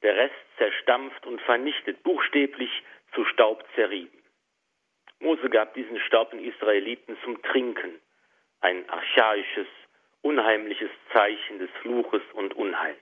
[0.02, 2.72] der Rest zerstampft und vernichtet, buchstäblich
[3.14, 4.22] zu Staub zerrieben.
[5.20, 8.00] Mose gab diesen Staub den Israeliten zum Trinken,
[8.62, 9.68] ein archaisches,
[10.22, 12.98] unheimliches Zeichen des Fluches und Unheils.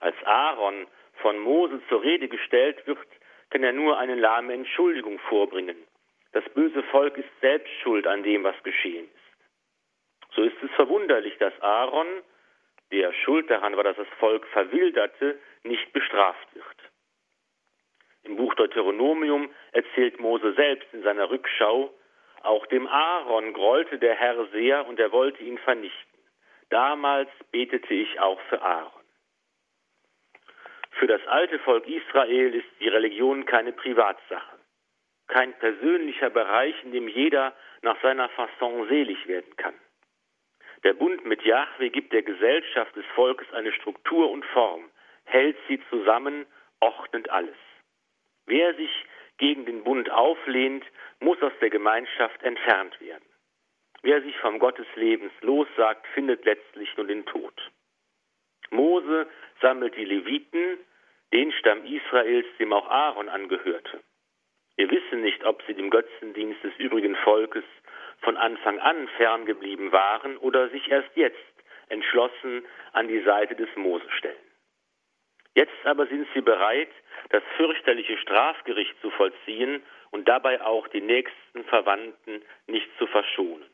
[0.00, 0.86] Als Aaron
[1.22, 2.98] von Mose zur Rede gestellt wird,
[3.50, 5.76] kann er nur eine lahme Entschuldigung vorbringen.
[6.32, 9.23] Das böse Volk ist selbst schuld an dem, was geschehen ist.
[10.34, 12.06] So ist es verwunderlich, dass Aaron,
[12.90, 16.64] der schuld daran war, dass das Volk verwilderte, nicht bestraft wird.
[18.24, 21.92] Im Buch Deuteronomium erzählt Mose selbst in seiner Rückschau,
[22.42, 26.18] auch dem Aaron grollte der Herr sehr und er wollte ihn vernichten.
[26.70, 29.02] Damals betete ich auch für Aaron.
[30.92, 34.58] Für das alte Volk Israel ist die Religion keine Privatsache,
[35.26, 39.74] kein persönlicher Bereich, in dem jeder nach seiner Fasson selig werden kann.
[40.84, 44.90] Der Bund mit Jahwe gibt der Gesellschaft des Volkes eine Struktur und Form,
[45.24, 46.44] hält sie zusammen,
[46.80, 47.56] ordnet alles.
[48.44, 48.90] Wer sich
[49.38, 50.84] gegen den Bund auflehnt,
[51.20, 53.24] muss aus der Gemeinschaft entfernt werden.
[54.02, 57.54] Wer sich vom Gott des Lebens lossagt, findet letztlich nur den Tod.
[58.70, 59.26] Mose
[59.62, 60.78] sammelt die Leviten,
[61.32, 64.02] den Stamm Israels, dem auch Aaron angehörte.
[64.76, 67.64] Wir wissen nicht, ob sie dem Götzendienst des übrigen Volkes
[68.24, 71.36] von Anfang an ferngeblieben waren oder sich erst jetzt
[71.88, 74.36] entschlossen an die Seite des Mose stellen.
[75.54, 76.90] Jetzt aber sind sie bereit,
[77.30, 83.68] das fürchterliche Strafgericht zu vollziehen und dabei auch die nächsten Verwandten nicht zu verschonen.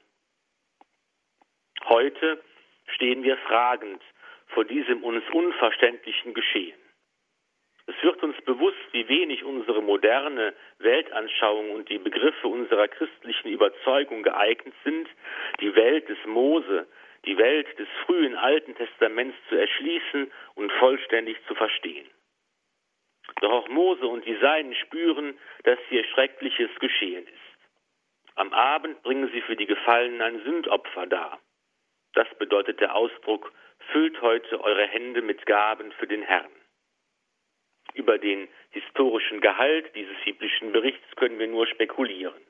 [1.84, 2.42] Heute
[2.94, 4.02] stehen wir fragend
[4.48, 6.79] vor diesem uns unverständlichen Geschehen.
[7.90, 14.22] Es wird uns bewusst, wie wenig unsere moderne Weltanschauung und die Begriffe unserer christlichen Überzeugung
[14.22, 15.08] geeignet sind,
[15.60, 16.86] die Welt des Mose,
[17.24, 22.08] die Welt des frühen Alten Testaments zu erschließen und vollständig zu verstehen.
[23.40, 28.36] Doch auch Mose und die Seinen spüren, dass hier Schreckliches geschehen ist.
[28.36, 31.40] Am Abend bringen sie für die Gefallenen ein Sündopfer dar.
[32.14, 33.52] Das bedeutet der Ausdruck,
[33.90, 36.59] füllt heute eure Hände mit Gaben für den Herrn.
[37.94, 42.40] Über den historischen Gehalt dieses biblischen Berichts können wir nur spekulieren.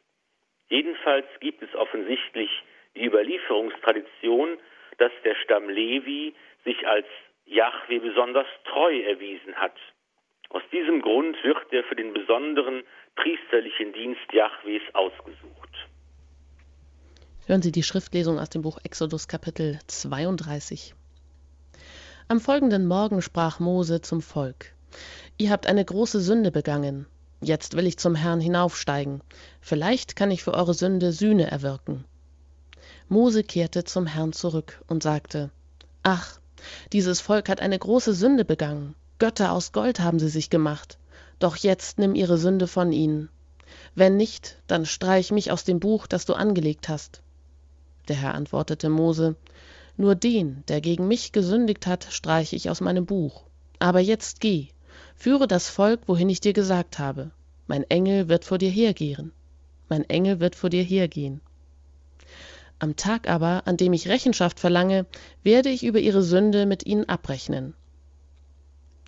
[0.69, 2.51] Jedenfalls gibt es offensichtlich
[2.95, 4.59] die Überlieferungstradition,
[4.99, 7.07] dass der Stamm Levi sich als
[7.47, 9.75] Jahwe besonders treu erwiesen hat.
[10.51, 12.83] Aus diesem Grund wird er für den besonderen
[13.17, 15.89] priesterlichen Dienst Jahwes ausgesucht.
[17.47, 20.95] Hören Sie die Schriftlesung aus dem Buch Exodus Kapitel 32.
[22.29, 24.73] Am folgenden Morgen sprach Mose zum Volk.
[25.39, 27.07] Ihr habt eine große Sünde begangen.
[27.41, 29.23] Jetzt will ich zum Herrn hinaufsteigen.
[29.61, 32.05] Vielleicht kann ich für eure Sünde Sühne erwirken.
[33.09, 35.51] Mose kehrte zum Herrn zurück und sagte,
[36.03, 36.39] Ach,
[36.93, 38.95] dieses Volk hat eine große Sünde begangen.
[39.19, 40.99] Götter aus Gold haben sie sich gemacht.
[41.39, 43.31] Doch jetzt nimm ihre Sünde von ihnen.
[43.95, 47.23] Wenn nicht, dann streich mich aus dem Buch, das du angelegt hast.
[48.09, 49.37] Der Herr antwortete Mose,
[49.97, 53.45] Nur den, der gegen mich gesündigt hat, streiche ich aus meinem Buch.
[53.79, 54.69] Aber jetzt geh,
[55.21, 57.31] führe das Volk, wohin ich dir gesagt habe.
[57.67, 59.33] Mein Engel wird vor dir hergehen.
[59.91, 61.43] Mein Engel wird vor dir hergehen.
[62.79, 65.05] Am Tag aber, an dem ich Rechenschaft verlange,
[65.45, 67.75] werde ich über ihre Sünde mit ihnen abrechnen.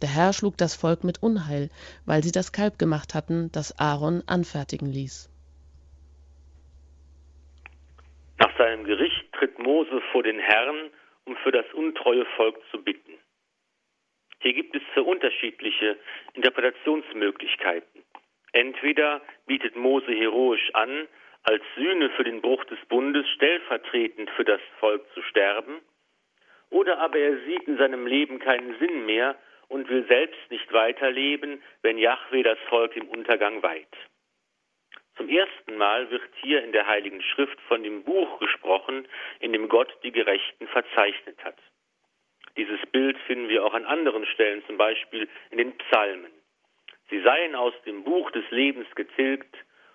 [0.03, 1.71] Der Herr schlug das Volk mit Unheil,
[2.05, 5.31] weil sie das Kalb gemacht hatten, das Aaron anfertigen ließ.
[8.39, 10.91] Nach seinem Gericht tritt Mose vor den Herrn,
[11.25, 13.22] um für das untreue Volk zu bitten.
[14.43, 15.97] Hier gibt es zwei unterschiedliche
[16.35, 18.03] Interpretationsmöglichkeiten.
[18.53, 21.07] Entweder bietet Mose heroisch an,
[21.45, 25.81] als Sühne für den Bruch des Bundes stellvertretend für das Volk zu sterben,
[26.71, 29.37] oder aber er sieht in seinem Leben keinen Sinn mehr
[29.69, 33.97] und will selbst nicht weiterleben, wenn Jahwe das Volk im Untergang weiht.
[35.17, 39.07] Zum ersten Mal wird hier in der Heiligen Schrift von dem Buch gesprochen,
[39.41, 41.59] in dem Gott die Gerechten verzeichnet hat.
[42.57, 46.31] Dieses Bild finden wir auch an anderen Stellen, zum Beispiel in den Psalmen.
[47.09, 49.55] Sie seien aus dem Buch des Lebens getilgt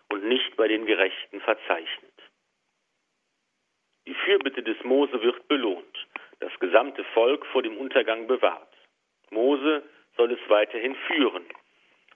[0.09, 2.13] und nicht bei den Gerechten verzeichnet.
[4.07, 6.07] Die Fürbitte des Mose wird belohnt,
[6.39, 8.73] das gesamte Volk vor dem Untergang bewahrt.
[9.31, 9.83] Mose
[10.15, 11.45] soll es weiterhin führen,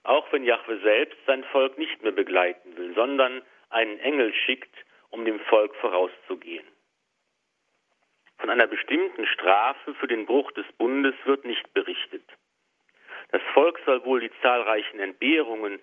[0.04, 4.74] auch wenn Jahwe selbst sein Volk nicht mehr begleiten will, sondern einen Engel schickt,
[5.10, 6.66] um dem Volk vorauszugehen.
[8.42, 12.24] Von einer bestimmten Strafe für den Bruch des Bundes wird nicht berichtet.
[13.30, 15.78] Das Volk soll wohl die zahlreichen Entbehrungen,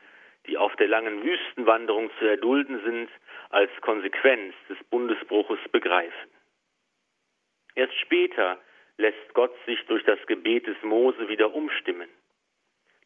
[0.45, 3.09] die auf der langen Wüstenwanderung zu erdulden sind,
[3.49, 6.29] als Konsequenz des Bundesbruches begreifen.
[7.75, 8.59] Erst später
[8.97, 12.09] lässt Gott sich durch das Gebet des Mose wieder umstimmen.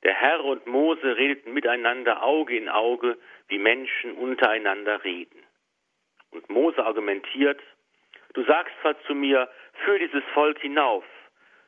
[0.02, 5.44] Der Herr und Mose redeten miteinander Auge in Auge, wie Menschen untereinander reden.
[6.32, 7.62] Und Mose argumentiert,
[8.34, 9.50] Du sagst zwar zu mir,
[9.86, 11.06] führ dieses Volk hinauf,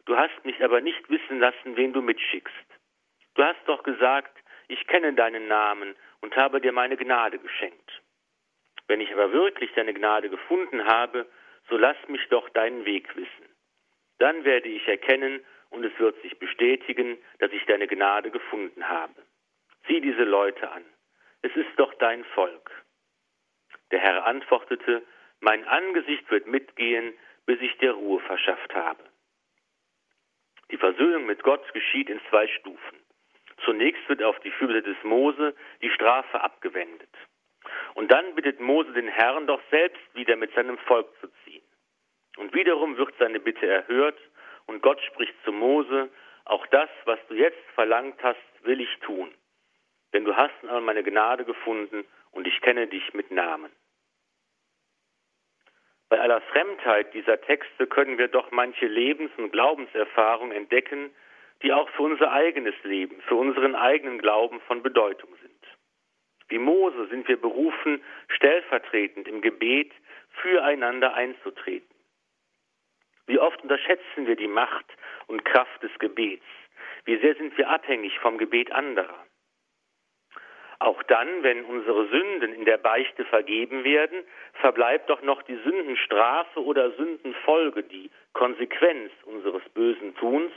[0.05, 2.65] du hast mich aber nicht wissen lassen, wen du mitschickst.
[3.35, 4.35] Du hast doch gesagt,
[4.67, 8.01] ich kenne deinen Namen und habe dir meine Gnade geschenkt.
[8.87, 11.27] Wenn ich aber wirklich deine Gnade gefunden habe,
[11.69, 13.49] so lass mich doch deinen Weg wissen.
[14.19, 19.13] Dann werde ich erkennen und es wird sich bestätigen, dass ich deine Gnade gefunden habe.
[19.87, 20.85] Sieh diese Leute an.
[21.41, 22.71] Es ist doch dein Volk.
[23.91, 25.03] Der Herr antwortete,
[25.39, 27.13] mein Angesicht wird mitgehen,
[27.45, 29.03] bis ich dir Ruhe verschafft habe.
[30.71, 32.99] Die Versöhnung mit Gott geschieht in zwei Stufen.
[33.63, 37.09] Zunächst wird auf die Fürbitte des Mose die Strafe abgewendet.
[37.93, 41.63] Und dann bittet Mose den Herrn doch selbst wieder mit seinem Volk zu ziehen.
[42.37, 44.19] Und wiederum wird seine Bitte erhört
[44.65, 46.09] und Gott spricht zu Mose,
[46.45, 49.33] auch das, was du jetzt verlangt hast, will ich tun.
[50.13, 53.71] Denn du hast einmal meine Gnade gefunden und ich kenne dich mit Namen.
[56.15, 61.13] Bei aller Fremdheit dieser Texte können wir doch manche Lebens- und Glaubenserfahrungen entdecken,
[61.61, 65.61] die auch für unser eigenes Leben, für unseren eigenen Glauben von Bedeutung sind.
[66.47, 69.91] Wie Mose sind wir berufen, stellvertretend im Gebet
[70.29, 71.93] füreinander einzutreten.
[73.27, 74.85] Wie oft unterschätzen wir die Macht
[75.27, 76.45] und Kraft des Gebets?
[77.03, 79.25] Wie sehr sind wir abhängig vom Gebet anderer?
[80.85, 84.23] Auch dann, wenn unsere Sünden in der Beichte vergeben werden,
[84.61, 90.51] verbleibt doch noch die Sündenstrafe oder Sündenfolge, die Konsequenz unseres bösen Tuns,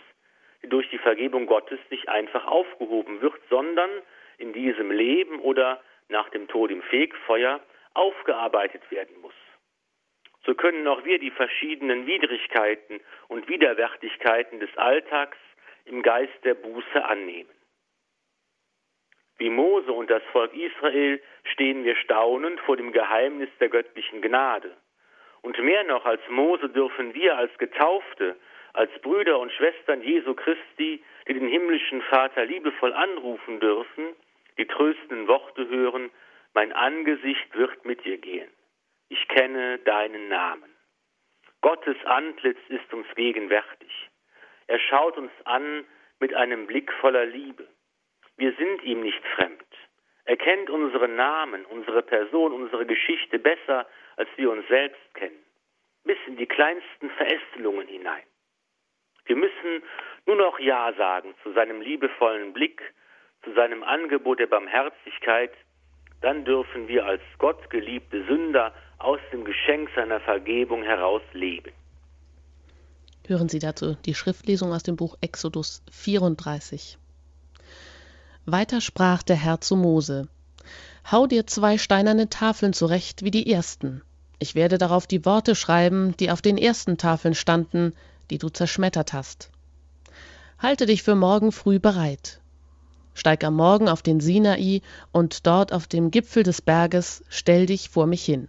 [0.62, 3.88] die durch die Vergebung Gottes nicht einfach aufgehoben wird, sondern
[4.36, 7.60] in diesem Leben oder nach dem Tod im Fegfeuer
[7.94, 9.32] aufgearbeitet werden muss.
[10.44, 15.38] So können auch wir die verschiedenen Widrigkeiten und Widerwärtigkeiten des Alltags
[15.86, 17.57] im Geist der Buße annehmen.
[19.38, 24.76] Wie Mose und das Volk Israel stehen wir staunend vor dem Geheimnis der göttlichen Gnade.
[25.42, 28.36] Und mehr noch als Mose dürfen wir als Getaufte,
[28.72, 34.14] als Brüder und Schwestern Jesu Christi, die den himmlischen Vater liebevoll anrufen dürfen,
[34.58, 36.10] die tröstenden Worte hören,
[36.52, 38.50] mein Angesicht wird mit dir gehen.
[39.08, 40.74] Ich kenne deinen Namen.
[41.60, 44.10] Gottes Antlitz ist uns gegenwärtig.
[44.66, 45.84] Er schaut uns an
[46.20, 47.66] mit einem Blick voller Liebe.
[48.38, 49.62] Wir sind ihm nicht fremd.
[50.24, 55.42] Er kennt unsere Namen, unsere Person, unsere Geschichte besser, als wir uns selbst kennen,
[56.04, 58.22] bis in die kleinsten Verästelungen hinein.
[59.26, 59.82] Wir müssen
[60.26, 62.80] nur noch Ja sagen zu seinem liebevollen Blick,
[63.42, 65.52] zu seinem Angebot der Barmherzigkeit,
[66.20, 71.72] dann dürfen wir als gottgeliebte Sünder aus dem Geschenk seiner Vergebung heraus leben.
[73.26, 76.98] Hören Sie dazu die Schriftlesung aus dem Buch Exodus 34.
[78.50, 80.26] Weiter sprach der Herr zu Mose:
[81.10, 84.00] Hau dir zwei steinerne Tafeln zurecht wie die ersten.
[84.38, 87.92] Ich werde darauf die Worte schreiben, die auf den ersten Tafeln standen,
[88.30, 89.50] die du zerschmettert hast.
[90.58, 92.40] Halte dich für morgen früh bereit.
[93.12, 94.80] Steig am Morgen auf den Sinai
[95.12, 98.48] und dort auf dem Gipfel des Berges stell dich vor mich hin.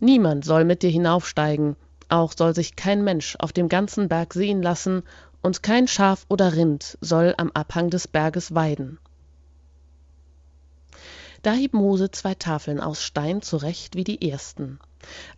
[0.00, 1.76] Niemand soll mit dir hinaufsteigen,
[2.08, 5.02] auch soll sich kein Mensch auf dem ganzen Berg sehen lassen
[5.44, 8.98] und kein Schaf oder Rind soll am Abhang des Berges weiden.
[11.42, 14.78] Da hieb Mose zwei Tafeln aus Stein zurecht wie die ersten.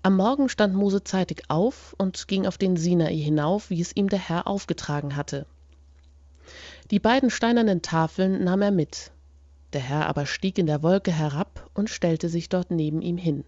[0.04, 4.08] Am Morgen stand Mose zeitig auf und ging auf den Sinai hinauf, wie es ihm
[4.08, 5.44] der Herr aufgetragen hatte.
[6.92, 9.10] Die beiden steinernen Tafeln nahm er mit.
[9.72, 13.44] Der Herr aber stieg in der Wolke herab und stellte sich dort neben ihm hin.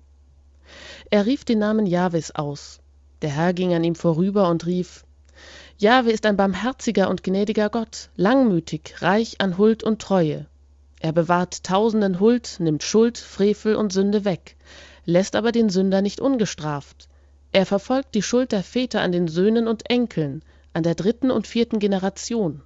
[1.09, 2.81] Er rief den Namen Jahwes aus.
[3.23, 5.05] Der Herr ging an ihm vorüber und rief,
[5.81, 10.47] Jahwe ist ein barmherziger und gnädiger Gott, langmütig, reich an Huld und Treue.
[10.99, 14.57] Er bewahrt Tausenden Huld, nimmt Schuld, Frevel und Sünde weg,
[15.05, 17.09] lässt aber den Sünder nicht ungestraft.
[17.53, 21.47] Er verfolgt die Schuld der Väter an den Söhnen und Enkeln, an der dritten und
[21.47, 22.63] vierten Generation.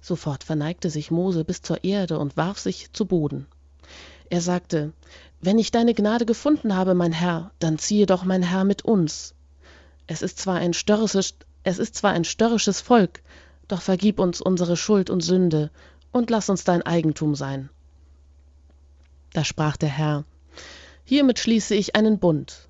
[0.00, 3.48] Sofort verneigte sich Mose bis zur Erde und warf sich zu Boden.
[4.30, 4.92] Er sagte,
[5.40, 9.34] Wenn ich deine Gnade gefunden habe, mein Herr, dann ziehe doch mein Herr mit uns.
[10.06, 13.22] Es ist zwar ein störrisches, es ist zwar ein störrisches Volk,
[13.68, 15.70] doch vergib uns unsere Schuld und Sünde
[16.10, 17.70] und lass uns dein Eigentum sein.
[19.32, 20.24] Da sprach der Herr,
[21.04, 22.68] Hiermit schließe ich einen Bund.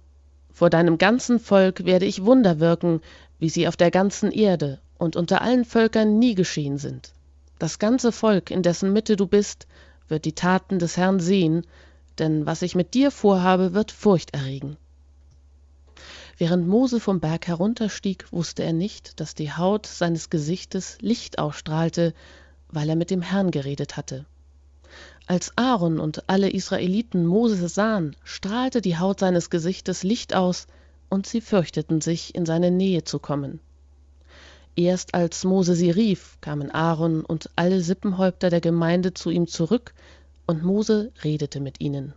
[0.52, 3.00] Vor deinem ganzen Volk werde ich Wunder wirken,
[3.38, 7.12] wie sie auf der ganzen Erde und unter allen Völkern nie geschehen sind.
[7.58, 9.66] Das ganze Volk, in dessen Mitte du bist,
[10.08, 11.66] wird die Taten des Herrn sehen,
[12.18, 14.76] denn was ich mit dir vorhabe, wird Furcht erregen.
[16.42, 22.14] Während Mose vom Berg herunterstieg, wusste er nicht, dass die Haut seines Gesichtes Licht ausstrahlte,
[22.66, 24.26] weil er mit dem Herrn geredet hatte.
[25.28, 30.66] Als Aaron und alle Israeliten Moses sahen, strahlte die Haut seines Gesichtes Licht aus,
[31.08, 33.60] und sie fürchteten sich, in seine Nähe zu kommen.
[34.74, 39.94] Erst als Mose sie rief, kamen Aaron und alle Sippenhäupter der Gemeinde zu ihm zurück,
[40.48, 42.14] und Mose redete mit ihnen.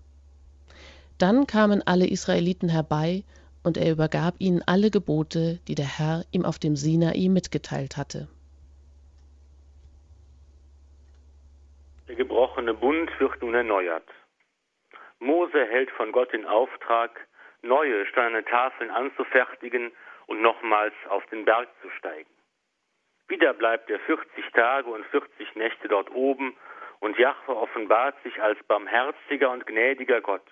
[1.19, 3.23] Dann kamen alle Israeliten herbei,
[3.65, 8.27] und er übergab ihnen alle Gebote, die der Herr ihm auf dem Sinai mitgeteilt hatte.
[12.07, 14.07] Der gebrochene Bund wird nun erneuert.
[15.19, 17.27] Mose hält von Gott den Auftrag,
[17.63, 19.91] neue steinerne Tafeln anzufertigen
[20.27, 22.29] und nochmals auf den Berg zu steigen.
[23.27, 26.55] Wieder bleibt er 40 Tage und 40 Nächte dort oben
[26.99, 30.45] und Jahwe offenbart sich als barmherziger und gnädiger Gott,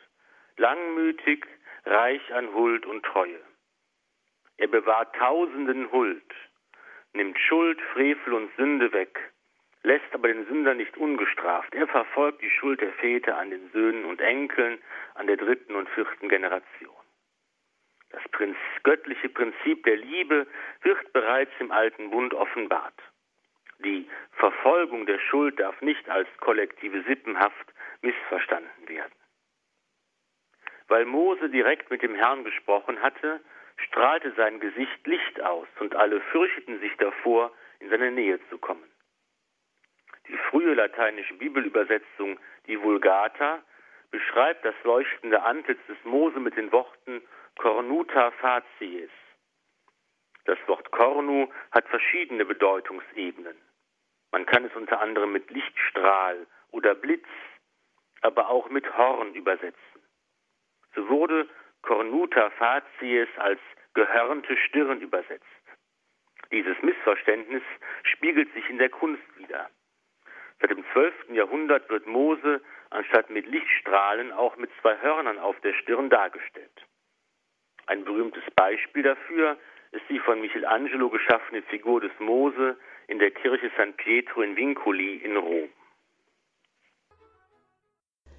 [0.58, 1.46] langmütig,
[1.86, 3.40] reich an Huld und Treue.
[4.58, 6.34] Er bewahrt Tausenden Huld,
[7.14, 9.34] nimmt Schuld, Frevel und Sünde weg
[9.84, 11.74] lässt aber den Sünder nicht ungestraft.
[11.76, 14.80] Er verfolgt die Schuld der Väter an den Söhnen und Enkeln,
[15.16, 16.96] an der dritten und vierten Generation.
[18.10, 20.48] Das Prinz, göttliche Prinzip der Liebe
[20.82, 22.94] wird bereits im alten Bund offenbart.
[23.80, 29.14] Die Verfolgung der Schuld darf nicht als kollektive Sippenhaft missverstanden werden.
[30.88, 33.42] Weil Mose direkt mit dem Herrn gesprochen hatte,
[33.78, 38.90] strahlte sein Gesicht Licht aus und alle fürchteten sich davor, in seine Nähe zu kommen.
[40.28, 43.62] Die frühe lateinische Bibelübersetzung, die Vulgata,
[44.12, 47.22] beschreibt das leuchtende Antlitz des Mose mit den Worten
[47.58, 49.10] Cornuta facies.
[50.46, 53.58] Das Wort Cornu hat verschiedene Bedeutungsebenen.
[54.32, 57.28] Man kann es unter anderem mit Lichtstrahl oder Blitz,
[58.22, 59.93] aber auch mit Horn übersetzen.
[60.96, 61.48] So wurde
[61.82, 63.60] Cornuta facies als
[63.94, 65.46] gehörnte Stirn übersetzt.
[66.52, 67.64] Dieses Missverständnis
[68.04, 69.70] spiegelt sich in der Kunst wider.
[70.60, 71.30] Seit dem 12.
[71.30, 76.86] Jahrhundert wird Mose anstatt mit Lichtstrahlen auch mit zwei Hörnern auf der Stirn dargestellt.
[77.88, 79.58] Ein berühmtes Beispiel dafür
[79.92, 82.78] ist die von Michelangelo geschaffene Figur des Mose
[83.08, 85.70] in der Kirche San Pietro in Vincoli in Rom.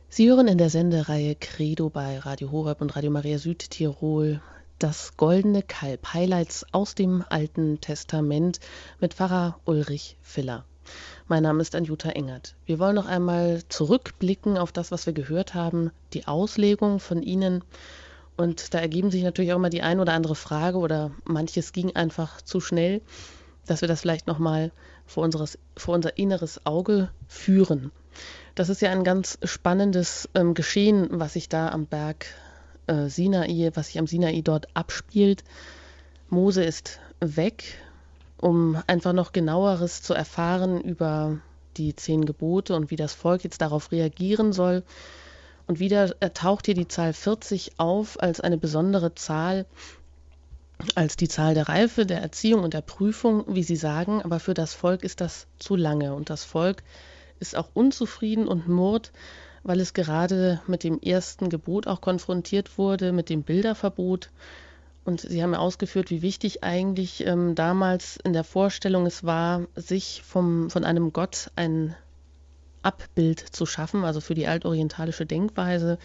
[0.08, 4.40] Sie hören in der Sendereihe Credo bei Radio Horeb und Radio Maria Südtirol
[4.78, 8.60] das goldene Kalb, Highlights aus dem Alten Testament
[9.00, 10.64] mit Pfarrer Ulrich Filler.
[11.26, 12.54] Mein Name ist Anjuta Engert.
[12.66, 17.64] Wir wollen noch einmal zurückblicken auf das, was wir gehört haben, die Auslegung von Ihnen.
[18.36, 21.96] Und da ergeben sich natürlich auch immer die ein oder andere Frage oder manches ging
[21.96, 23.00] einfach zu schnell,
[23.66, 24.72] dass wir das vielleicht nochmal
[25.06, 25.28] vor,
[25.76, 27.90] vor unser inneres Auge führen.
[28.54, 32.26] Das ist ja ein ganz spannendes ähm, Geschehen, was sich da am Berg
[32.86, 35.42] äh, Sinai, was sich am Sinai dort abspielt.
[36.28, 37.64] Mose ist weg,
[38.36, 41.38] um einfach noch genaueres zu erfahren über
[41.76, 44.84] die zehn Gebote und wie das Volk jetzt darauf reagieren soll.
[45.66, 49.66] Und wieder taucht hier die Zahl 40 auf als eine besondere Zahl,
[50.94, 54.22] als die Zahl der Reife, der Erziehung und der Prüfung, wie Sie sagen.
[54.22, 56.14] Aber für das Volk ist das zu lange.
[56.14, 56.82] Und das Volk
[57.40, 59.12] ist auch unzufrieden und murrt,
[59.62, 64.30] weil es gerade mit dem ersten Gebot auch konfrontiert wurde, mit dem Bilderverbot.
[65.04, 69.62] Und Sie haben ja ausgeführt, wie wichtig eigentlich ähm, damals in der Vorstellung es war,
[69.74, 71.94] sich vom, von einem Gott ein
[72.82, 75.98] Abbild zu schaffen, also für die altorientalische Denkweise,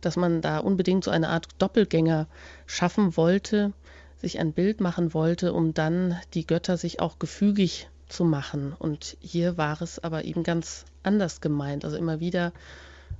[0.00, 2.26] dass man da unbedingt so eine Art Doppelgänger
[2.66, 3.72] schaffen wollte,
[4.20, 8.74] sich ein Bild machen wollte, um dann die Götter sich auch gefügig zu machen.
[8.78, 11.84] Und hier war es aber eben ganz anders gemeint.
[11.84, 12.52] Also immer wieder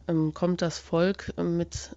[0.08, 1.90] ähm, kommt das Volk ähm, mit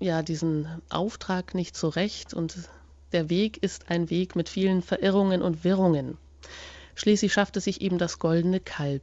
[0.00, 2.68] ja diesen Auftrag nicht zurecht und
[3.12, 6.18] der Weg ist ein Weg mit vielen Verirrungen und Wirrungen.
[6.94, 9.02] Schließlich schafft es sich eben das goldene Kalb.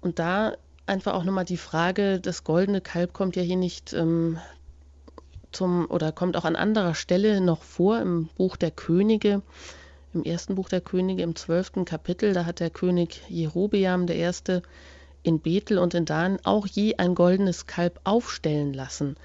[0.00, 0.54] Und da
[0.86, 4.38] einfach auch nochmal die Frage, das goldene Kalb kommt ja hier nicht ähm,
[5.52, 9.42] zum oder kommt auch an anderer Stelle noch vor im Buch der Könige.
[10.14, 14.30] Im ersten Buch der Könige, im zwölften Kapitel, da hat der König Jerobeam I.
[15.22, 19.16] in Bethel und in Dan auch je ein goldenes Kalb aufstellen lassen.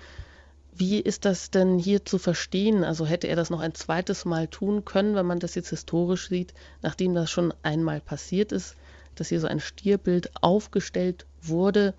[0.73, 2.83] Wie ist das denn hier zu verstehen?
[2.85, 6.29] Also hätte er das noch ein zweites Mal tun können, wenn man das jetzt historisch
[6.29, 8.75] sieht, nachdem das schon einmal passiert ist,
[9.15, 11.93] dass hier so ein Stierbild aufgestellt wurde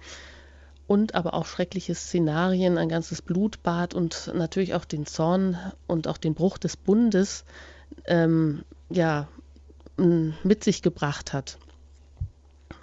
[0.86, 6.16] und aber auch schreckliche Szenarien, ein ganzes Blutbad und natürlich auch den Zorn und auch
[6.16, 7.44] den Bruch des Bundes
[8.06, 9.28] ähm, ja,
[9.96, 11.58] mit sich gebracht hat.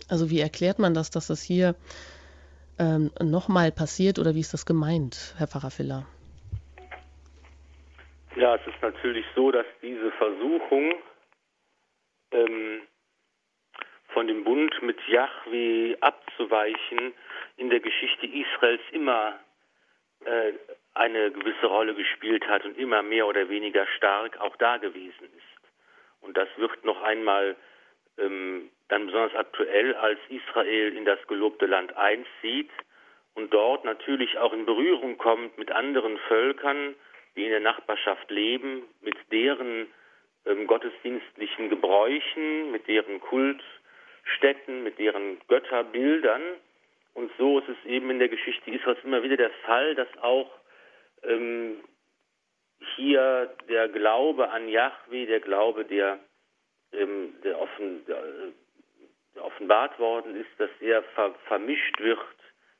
[0.10, 1.76] Also wie erklärt man das, dass das hier
[2.80, 6.06] ähm, nochmal passiert oder wie ist das gemeint, Herr Pfarrer Filler?
[8.36, 10.94] Ja, es ist natürlich so, dass diese Versuchung
[12.32, 12.82] ähm,
[14.14, 17.14] von dem Bund mit Yahweh abzuweichen
[17.58, 19.40] in der Geschichte Israels immer
[20.26, 20.54] äh,
[20.94, 25.57] eine gewisse Rolle gespielt hat und immer mehr oder weniger stark auch da gewesen ist.
[26.22, 27.56] Und das wird noch einmal
[28.18, 32.70] ähm, dann besonders aktuell, als Israel in das gelobte Land einzieht
[33.38, 36.96] und dort natürlich auch in Berührung kommt mit anderen Völkern,
[37.36, 39.86] die in der Nachbarschaft leben, mit deren
[40.48, 46.42] ähm, gottesdienstlichen Gebräuchen, mit deren Kultstätten, mit deren Götterbildern.
[47.14, 50.50] Und so ist es eben in der Geschichte Israels immer wieder der Fall, dass auch
[51.22, 51.78] ähm,
[52.96, 56.20] hier der Glaube an Yahweh, der Glaube, der,
[56.94, 58.24] ähm, der, offen, der,
[59.36, 62.20] der offenbart worden ist, dass er ver, vermischt wird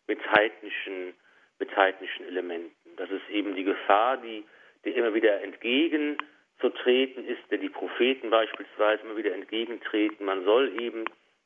[0.08, 1.14] mit heidnischen,
[1.60, 2.96] mit heidnischen Elementen.
[2.98, 4.46] Das ist eben die Gefahr, die,
[4.86, 10.26] die immer wieder entgegenzutreten ist, der die Propheten beispielsweise immer wieder entgegentreten.
[10.26, 11.06] Man soll eben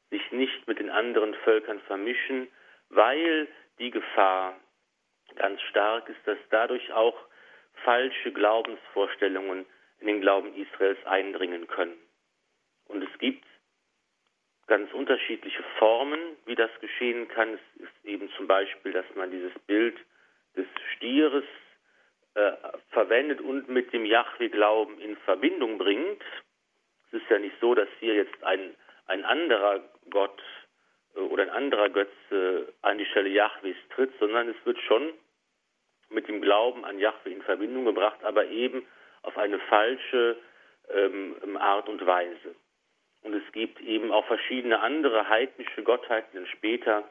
[0.09, 2.47] sich nicht mit den anderen Völkern vermischen,
[2.89, 3.47] weil
[3.79, 4.55] die Gefahr
[5.35, 7.17] ganz stark ist, dass dadurch auch
[7.83, 9.65] falsche Glaubensvorstellungen
[9.99, 11.97] in den Glauben Israels eindringen können.
[12.85, 13.45] Und es gibt
[14.67, 17.53] ganz unterschiedliche Formen, wie das geschehen kann.
[17.53, 19.97] Es ist eben zum Beispiel, dass man dieses Bild
[20.55, 20.65] des
[20.95, 21.43] Stieres
[22.35, 22.53] äh,
[22.91, 26.23] verwendet und mit dem Yahweh-Glauben in Verbindung bringt.
[27.07, 28.75] Es ist ja nicht so, dass hier jetzt ein,
[29.07, 30.41] ein anderer Gott
[31.15, 35.13] äh, oder ein anderer Götze an die Stelle Jahwes tritt, sondern es wird schon
[36.11, 38.85] mit dem Glauben an Jahwe in Verbindung gebracht, aber eben
[39.23, 40.37] auf eine falsche
[40.89, 42.55] ähm, Art und Weise.
[43.23, 47.03] Und es gibt eben auch verschiedene andere heidnische Gottheiten, die dann später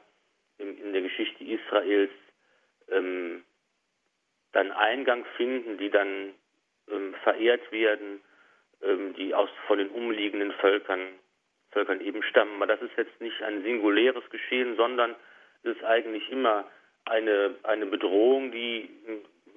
[0.59, 2.11] in, in der Geschichte Israels
[2.91, 3.45] ähm,
[4.53, 6.35] dann Eingang finden, die dann
[6.91, 8.21] ähm, verehrt werden,
[8.83, 11.01] ähm, die aus von den umliegenden Völkern,
[11.71, 12.57] Völkern eben stammen.
[12.57, 15.15] Aber das ist jetzt nicht ein singuläres Geschehen, sondern
[15.63, 16.69] es ist eigentlich immer
[17.11, 18.89] eine, eine Bedrohung, die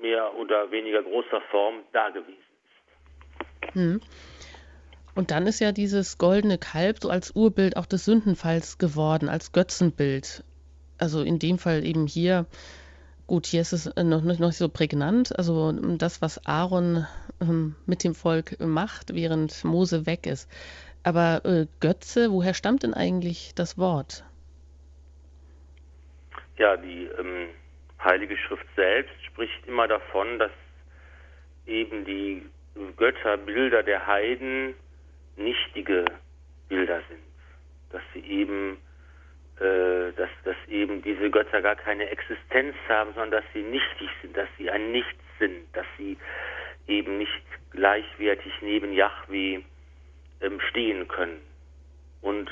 [0.02, 3.76] mehr oder weniger großer Form dagewesen ist.
[3.76, 4.02] Hm.
[5.16, 9.52] Und dann ist ja dieses goldene Kalb so als Urbild auch des Sündenfalls geworden, als
[9.52, 10.44] Götzenbild.
[10.98, 12.48] Also in dem Fall eben hier,
[13.28, 17.06] gut, hier ist es noch nicht, noch so prägnant, also das, was Aaron
[17.42, 20.50] ähm, mit dem Volk macht, während Mose weg ist.
[21.04, 24.24] Aber äh, Götze, woher stammt denn eigentlich das Wort?
[26.58, 27.50] Ja, die ähm,
[28.04, 30.52] Heilige Schrift selbst spricht immer davon, dass
[31.66, 32.44] eben die
[32.98, 34.76] Götterbilder der Heiden
[35.36, 36.06] nichtige
[36.70, 37.24] Bilder sind,
[37.92, 38.78] dass sie eben,
[39.60, 44.36] äh, dass, dass eben diese Götter gar keine Existenz haben, sondern dass sie nichtig sind,
[44.36, 46.18] dass sie ein Nichts sind, dass sie
[46.88, 49.62] eben nicht gleichwertig neben Yahweh
[50.42, 51.40] ähm, stehen können.
[52.22, 52.50] Und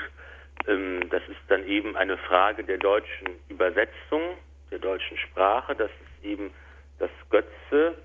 [0.66, 4.36] ähm, das ist dann eben eine Frage der deutschen Übersetzung,
[4.70, 6.52] der deutschen Sprache, dass es eben
[6.98, 7.96] das Götze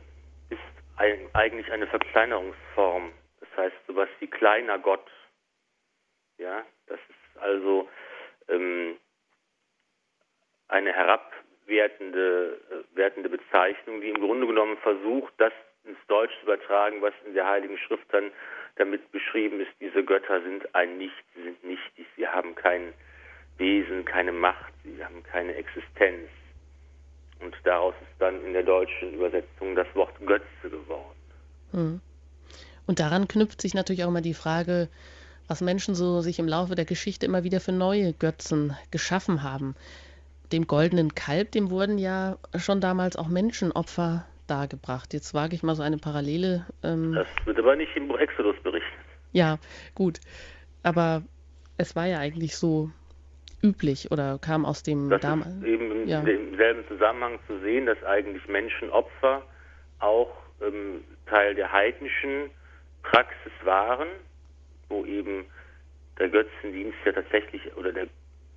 [0.49, 0.59] ist
[0.97, 5.09] ein, eigentlich eine Verkleinerungsform das heißt sowas wie kleiner Gott.
[6.37, 7.89] Ja, das ist also
[8.47, 8.97] ähm,
[10.67, 15.53] eine herabwertende äh, wertende Bezeichnung, die im Grunde genommen versucht, das
[15.83, 18.31] ins Deutsch zu übertragen, was in der Heiligen Schrift dann
[18.78, 19.71] damit beschrieben ist.
[19.80, 22.93] Diese Götter sind ein Nichts, sie sind nichtig, sie haben kein
[23.57, 26.30] Wesen, keine Macht, sie haben keine Existenz.
[27.39, 31.17] Und daraus ist dann in der deutschen Übersetzung das Wort Götze geworden.
[31.71, 32.01] Mhm.
[32.88, 34.89] Und daran knüpft sich natürlich auch immer die Frage,
[35.47, 39.75] was Menschen so sich im Laufe der Geschichte immer wieder für neue Götzen geschaffen haben.
[40.51, 45.13] Dem goldenen Kalb, dem wurden ja schon damals auch Menschenopfer dargebracht.
[45.13, 46.65] Jetzt wage ich mal so eine Parallele.
[46.83, 48.91] Ähm, das wird aber nicht im Exodus berichtet.
[49.31, 49.57] Ja,
[49.95, 50.19] gut.
[50.83, 51.23] Aber
[51.77, 52.89] es war ja eigentlich so
[53.61, 55.11] üblich oder kam aus dem.
[55.11, 56.21] Ist eben im, ja.
[56.21, 59.43] im selben Zusammenhang zu sehen, dass eigentlich Menschenopfer
[59.99, 60.31] auch
[60.61, 62.49] ähm, Teil der heidnischen
[63.03, 64.07] Praxis waren,
[64.89, 65.45] wo eben
[66.19, 68.07] der Götzendienst ja tatsächlich oder der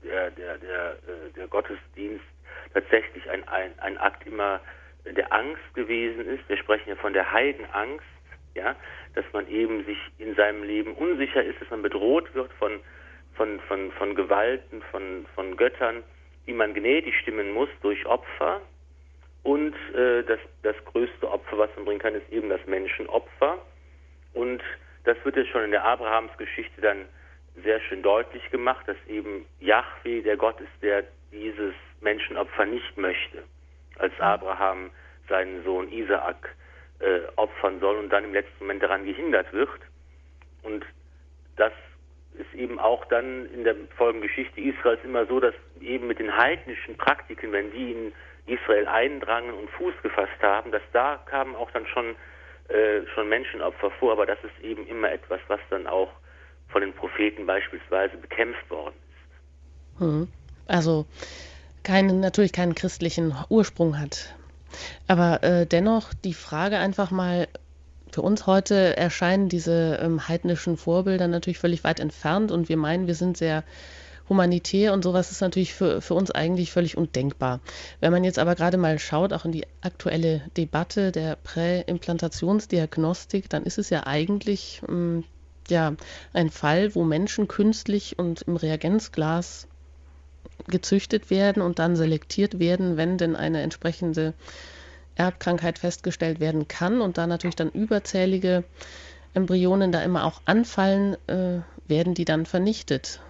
[0.02, 2.24] der der der, äh, der Gottesdienst
[2.72, 4.60] tatsächlich ein, ein ein Akt immer
[5.04, 6.48] der Angst gewesen ist.
[6.48, 8.06] Wir sprechen ja von der Heidenangst,
[8.54, 8.76] ja,
[9.14, 12.80] dass man eben sich in seinem Leben unsicher ist, dass man bedroht wird von
[13.34, 16.02] von von von Gewalten, von von Göttern,
[16.46, 18.60] die man gnädig stimmen muss durch Opfer.
[19.42, 23.58] Und äh, das, das größte Opfer, was man bringen kann, ist eben das Menschenopfer.
[24.34, 24.62] Und
[25.04, 27.06] das wird jetzt schon in der Abrahamsgeschichte dann
[27.62, 33.42] sehr schön deutlich gemacht, dass eben Yahweh der Gott ist, der dieses Menschenopfer nicht möchte,
[34.00, 34.90] als Abraham
[35.28, 36.54] seinen Sohn Isaak
[37.00, 39.80] äh, opfern soll und dann im letzten Moment daran gehindert wird.
[40.62, 40.84] Und
[41.56, 41.72] das
[42.34, 46.96] ist eben auch dann in der Folgengeschichte Israels immer so, dass eben mit den heidnischen
[46.96, 48.12] Praktiken, wenn die in
[48.46, 52.16] Israel eindrangen und Fuß gefasst haben, dass da kamen auch dann schon
[52.68, 56.10] äh, schon Menschenopfer vor, aber das ist eben immer etwas, was dann auch
[56.68, 60.00] von den Propheten beispielsweise bekämpft worden ist.
[60.00, 60.28] Hm.
[60.68, 61.04] Also
[61.82, 64.34] keinen, natürlich keinen christlichen Ursprung hat.
[65.06, 67.48] Aber äh, dennoch die Frage einfach mal,
[68.12, 73.06] für uns heute erscheinen diese ähm, heidnischen Vorbilder natürlich völlig weit entfernt und wir meinen,
[73.06, 73.62] wir sind sehr
[74.28, 77.60] humanitär und sowas ist natürlich für, für uns eigentlich völlig undenkbar.
[77.98, 83.64] Wenn man jetzt aber gerade mal schaut, auch in die aktuelle Debatte der Präimplantationsdiagnostik, dann
[83.64, 85.24] ist es ja eigentlich ähm,
[85.68, 85.94] ja,
[86.32, 89.66] ein Fall, wo Menschen künstlich und im Reagenzglas
[90.68, 94.34] gezüchtet werden und dann selektiert werden, wenn denn eine entsprechende
[95.16, 98.64] Erbkrankheit festgestellt werden kann und da natürlich dann überzählige
[99.34, 103.20] Embryonen da immer auch anfallen, äh, werden die dann vernichtet.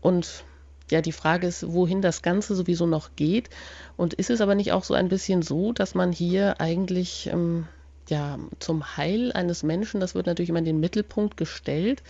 [0.00, 0.44] Und
[0.90, 3.50] ja, die Frage ist, wohin das Ganze sowieso noch geht.
[3.96, 7.66] Und ist es aber nicht auch so ein bisschen so, dass man hier eigentlich ähm,
[8.08, 12.02] ja, zum Heil eines Menschen, das wird natürlich immer in den Mittelpunkt gestellt,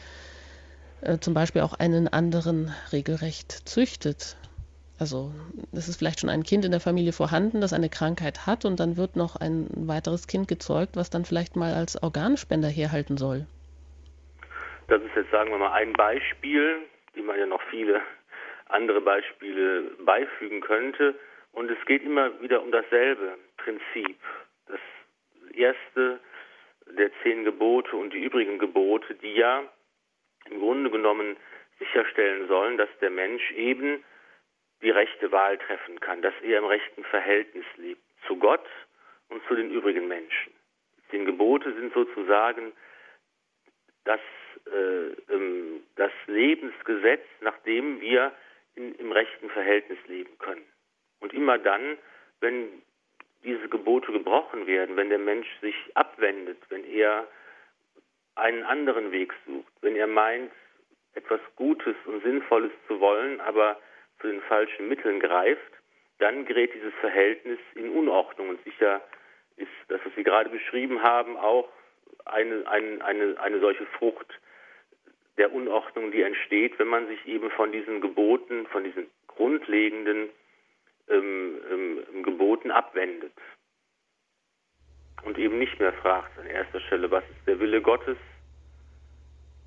[1.01, 4.37] äh, zum Beispiel auch einen anderen regelrecht züchtet.
[4.99, 5.33] Also
[5.73, 8.81] es ist vielleicht schon ein Kind in der Familie vorhanden, das eine Krankheit hat und
[8.81, 13.47] dann wird noch ein weiteres Kind gezeugt, was dann vielleicht mal als Organspender herhalten soll.
[14.89, 16.79] Das ist jetzt, sagen wir mal, ein Beispiel,
[17.15, 18.01] wie man ja noch viele
[18.67, 21.15] andere Beispiele beifügen könnte.
[21.53, 24.19] Und es geht immer wieder um dasselbe Prinzip.
[24.67, 24.81] Das
[25.55, 26.19] erste
[26.97, 29.63] der zehn Gebote und die übrigen Gebote, die ja
[30.51, 31.37] im Grunde genommen
[31.79, 34.03] sicherstellen sollen, dass der Mensch eben
[34.83, 38.67] die rechte Wahl treffen kann, dass er im rechten Verhältnis lebt zu Gott
[39.29, 40.53] und zu den übrigen Menschen.
[41.13, 42.73] Die Gebote sind sozusagen
[44.05, 44.21] das,
[44.67, 48.33] äh, ähm, das Lebensgesetz, nach dem wir
[48.75, 50.65] in, im rechten Verhältnis leben können.
[51.21, 51.99] Und immer dann,
[52.41, 52.83] wenn
[53.45, 57.27] diese Gebote gebrochen werden, wenn der Mensch sich abwendet, wenn er
[58.35, 60.53] einen anderen Weg sucht, wenn er meint,
[61.15, 63.81] etwas Gutes und Sinnvolles zu wollen, aber
[64.21, 65.73] zu den falschen Mitteln greift,
[66.19, 68.51] dann gerät dieses Verhältnis in Unordnung.
[68.51, 69.01] Und sicher
[69.57, 71.69] ist das, was Sie gerade beschrieben haben, auch
[72.25, 74.39] eine, eine, eine, eine solche Frucht
[75.37, 80.31] der Unordnung, die entsteht, wenn man sich eben von diesen Geboten, von diesen grundlegenden
[81.09, 83.33] ähm, ähm, Geboten abwendet.
[85.25, 88.17] Und eben nicht mehr fragt an erster Stelle, was ist der Wille Gottes,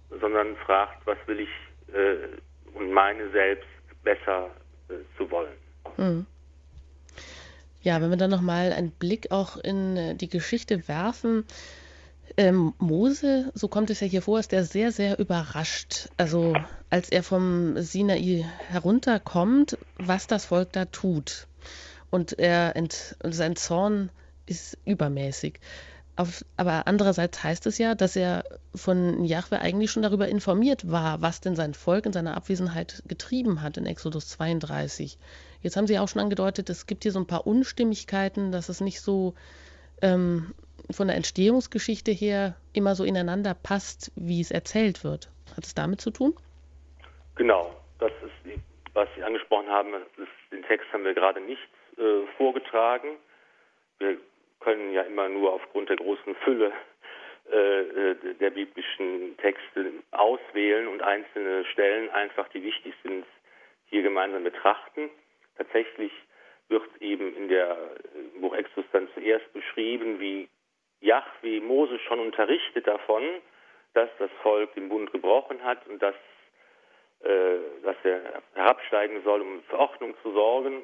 [0.10, 1.50] sondern fragt, was will ich
[1.94, 2.28] äh,
[2.74, 3.68] und meine selbst
[4.04, 4.50] besser
[4.90, 5.58] äh, zu wollen.
[5.98, 6.26] Mhm.
[7.84, 11.46] Ja, wenn wir dann nochmal einen Blick auch in äh, die Geschichte werfen,
[12.38, 16.10] ähm, Mose, so kommt es ja hier vor, ist der sehr, sehr überrascht.
[16.18, 16.56] Also
[16.90, 21.48] als er vom Sinai herunterkommt, was das Volk da tut.
[22.10, 24.12] Und er ent, sein Zorn
[24.46, 25.60] ist übermäßig.
[26.22, 28.44] Auf, aber andererseits heißt es ja, dass er
[28.76, 33.64] von Jahwe eigentlich schon darüber informiert war, was denn sein Volk in seiner Abwesenheit getrieben
[33.64, 35.18] hat in Exodus 32.
[35.64, 38.82] Jetzt haben Sie auch schon angedeutet, es gibt hier so ein paar Unstimmigkeiten, dass es
[38.82, 39.34] nicht so
[40.04, 40.54] ähm,
[40.92, 45.32] von der Entstehungsgeschichte her immer so ineinander passt, wie es erzählt wird.
[45.58, 46.36] Hat es damit zu tun?
[47.34, 48.62] Genau, das ist,
[48.94, 49.96] was Sie angesprochen haben.
[50.18, 51.68] Ist, den Text haben wir gerade nicht
[51.98, 53.18] äh, vorgetragen.
[53.98, 54.18] Wir
[54.62, 56.72] können ja immer nur aufgrund der großen Fülle
[57.52, 63.26] äh, äh, der biblischen Texte auswählen und einzelne Stellen einfach, die wichtig sind,
[63.88, 65.10] hier gemeinsam betrachten.
[65.58, 66.12] Tatsächlich
[66.70, 70.48] wird eben in der äh, Buch Exodus dann zuerst beschrieben, wie
[71.02, 73.24] Yahweh Mose schon unterrichtet davon,
[73.94, 76.16] dass das Volk den Bund gebrochen hat und dass,
[77.24, 80.84] äh, dass er herabsteigen soll, um für Ordnung zu sorgen.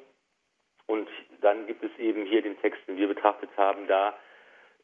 [0.88, 1.08] Und
[1.42, 4.18] dann gibt es eben hier den Text, den wir betrachtet haben, da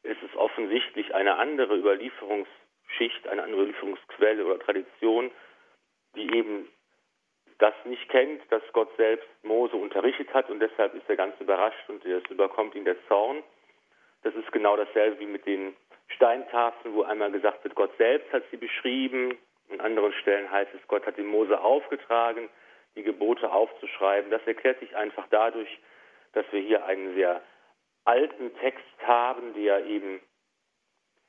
[0.04, 2.64] ist es offensichtlich eine andere Überlieferungsstruktur
[2.98, 5.32] Schicht, eine andere Überlieferungsquelle oder Tradition,
[6.16, 6.68] die eben
[7.60, 11.90] das nicht kennt, dass Gott selbst Mose unterrichtet hat und deshalb ist er ganz überrascht
[11.90, 13.44] und es überkommt ihn der Zorn.
[14.24, 15.76] Das ist genau dasselbe wie mit den
[16.08, 19.38] Steintafeln, wo einmal gesagt wird, Gott selbst hat sie beschrieben.
[19.72, 22.50] An anderen Stellen heißt es, Gott hat dem Mose aufgetragen,
[22.96, 24.30] die Gebote aufzuschreiben.
[24.30, 25.80] Das erklärt sich einfach dadurch,
[26.34, 27.42] dass wir hier einen sehr
[28.06, 30.20] alten Text haben, der eben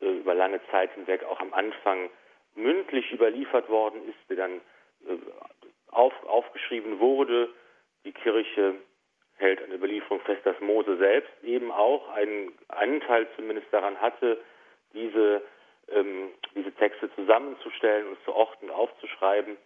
[0.00, 2.10] äh, über lange Zeit hinweg auch am Anfang
[2.54, 4.60] mündlich überliefert worden ist, der dann
[5.06, 5.16] äh,
[5.90, 7.48] auf, aufgeschrieben wurde.
[8.04, 8.74] Die Kirche
[9.36, 14.40] hält an der Überlieferung fest, dass Mose selbst eben auch einen Anteil zumindest daran hatte,
[14.92, 15.42] diese,
[15.88, 19.56] ähm, diese Texte zusammenzustellen und zu orten, aufzuschreiben.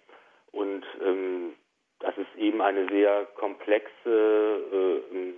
[0.53, 1.55] Und ähm,
[2.01, 5.33] das ist eben eine sehr komplexe äh,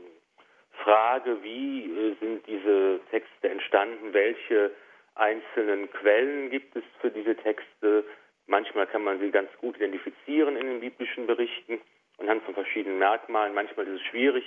[0.83, 4.71] Frage, wie äh, sind diese Texte entstanden, welche
[5.15, 8.05] einzelnen Quellen gibt es für diese Texte.
[8.47, 11.81] Manchmal kann man sie ganz gut identifizieren in den biblischen Berichten
[12.19, 13.55] anhand von verschiedenen Merkmalen.
[13.55, 14.45] Manchmal ist es schwierig.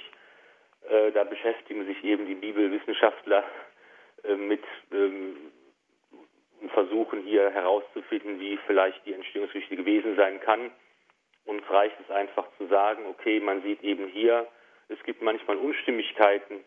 [0.90, 3.44] Äh, da beschäftigen sich eben die Bibelwissenschaftler
[4.24, 5.38] äh, mit ähm,
[6.62, 10.72] und versuchen hier herauszufinden, wie vielleicht die Entstehungsgeschichte gewesen sein kann.
[11.46, 14.48] Uns reicht es einfach zu sagen, okay, man sieht eben hier,
[14.88, 16.64] es gibt manchmal Unstimmigkeiten.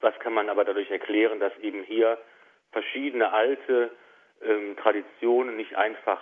[0.00, 2.18] Was kann man aber dadurch erklären, dass eben hier
[2.72, 3.90] verschiedene alte
[4.42, 6.20] ähm, Traditionen nicht einfach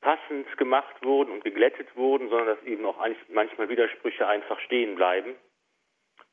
[0.00, 5.34] passend gemacht wurden und geglättet wurden, sondern dass eben auch manchmal Widersprüche einfach stehen bleiben.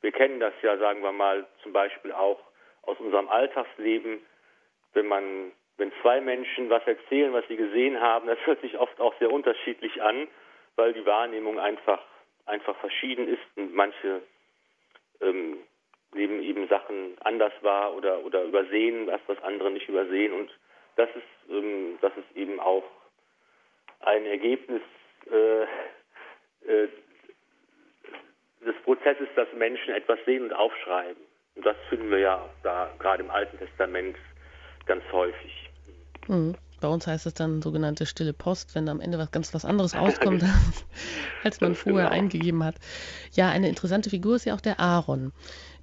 [0.00, 2.40] Wir kennen das ja, sagen wir mal, zum Beispiel auch
[2.82, 4.24] aus unserem Alltagsleben,
[4.92, 9.00] wenn man, wenn zwei Menschen was erzählen, was sie gesehen haben, das hört sich oft
[9.00, 10.28] auch sehr unterschiedlich an,
[10.76, 12.00] weil die Wahrnehmung einfach
[12.46, 14.22] einfach verschieden ist und manche
[15.20, 15.58] ähm,
[16.14, 20.50] nehmen eben Sachen anders wahr oder oder übersehen, was was andere nicht übersehen und
[20.96, 22.84] das ist ähm, das ist eben auch
[24.00, 24.82] ein Ergebnis
[25.30, 25.62] äh,
[26.70, 26.88] äh,
[28.64, 31.22] des Prozesses, dass Menschen etwas sehen und aufschreiben.
[31.54, 34.16] Und das finden wir ja da gerade im Alten Testament
[34.86, 35.70] ganz häufig.
[36.28, 36.54] Mhm.
[36.80, 39.94] Bei uns heißt es dann sogenannte stille Post, wenn am Ende was ganz was anderes
[39.96, 40.44] rauskommt,
[41.44, 42.22] als man vorher genau.
[42.22, 42.76] eingegeben hat.
[43.32, 45.32] Ja, eine interessante Figur ist ja auch der Aaron.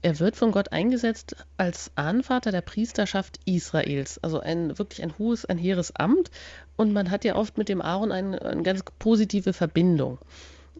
[0.01, 4.19] Er wird von Gott eingesetzt als Ahnvater der Priesterschaft Israels.
[4.21, 6.29] Also ein wirklich ein hohes, ein hehres Amt.
[6.75, 10.19] Und man hat ja oft mit dem Aaron eine, eine ganz positive Verbindung.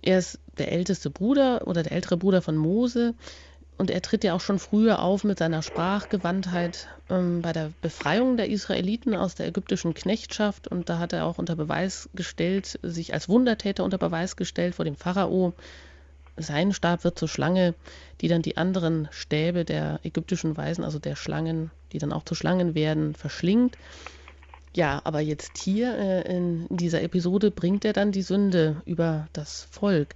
[0.01, 3.15] Er ist der älteste Bruder oder der ältere Bruder von Mose.
[3.77, 8.37] Und er tritt ja auch schon früher auf mit seiner Sprachgewandtheit ähm, bei der Befreiung
[8.37, 10.67] der Israeliten aus der ägyptischen Knechtschaft.
[10.67, 14.85] Und da hat er auch unter Beweis gestellt, sich als Wundertäter unter Beweis gestellt vor
[14.85, 15.53] dem Pharao.
[16.37, 17.75] Sein Stab wird zur Schlange,
[18.21, 22.35] die dann die anderen Stäbe der ägyptischen Weisen, also der Schlangen, die dann auch zu
[22.35, 23.77] Schlangen werden, verschlingt.
[24.75, 29.67] Ja, aber jetzt hier äh, in dieser Episode bringt er dann die Sünde über das
[29.69, 30.15] Volk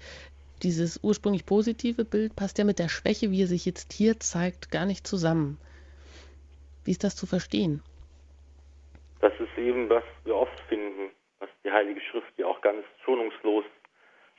[0.63, 4.71] dieses ursprünglich positive Bild passt ja mit der Schwäche, wie er sich jetzt hier zeigt,
[4.71, 5.59] gar nicht zusammen.
[6.85, 7.83] Wie ist das zu verstehen?
[9.19, 13.65] Das ist eben, was wir oft finden, was die Heilige Schrift ja auch ganz schonungslos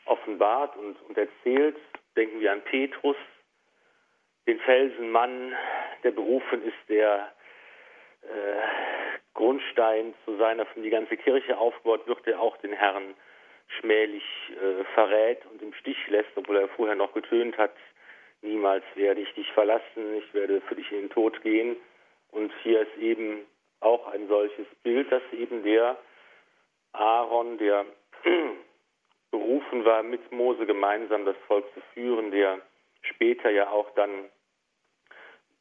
[0.07, 1.77] offenbart und, und erzählt.
[2.17, 3.17] Denken wir an Petrus,
[4.47, 5.53] den Felsenmann,
[6.03, 7.33] der berufen ist, der
[8.23, 8.27] äh,
[9.35, 13.15] Grundstein zu sein, auf dem die ganze Kirche aufgebaut wird, der auch den Herrn
[13.69, 17.75] schmählich äh, verrät und im Stich lässt, obwohl er vorher noch getönt hat,
[18.43, 21.77] niemals werde ich dich verlassen, ich werde für dich in den Tod gehen.
[22.31, 23.47] Und hier ist eben
[23.81, 25.97] auch ein solches Bild, dass eben der
[26.93, 27.87] Aaron, der
[29.31, 32.61] berufen war, mit Mose gemeinsam das Volk zu führen, der
[33.03, 34.29] später ja auch dann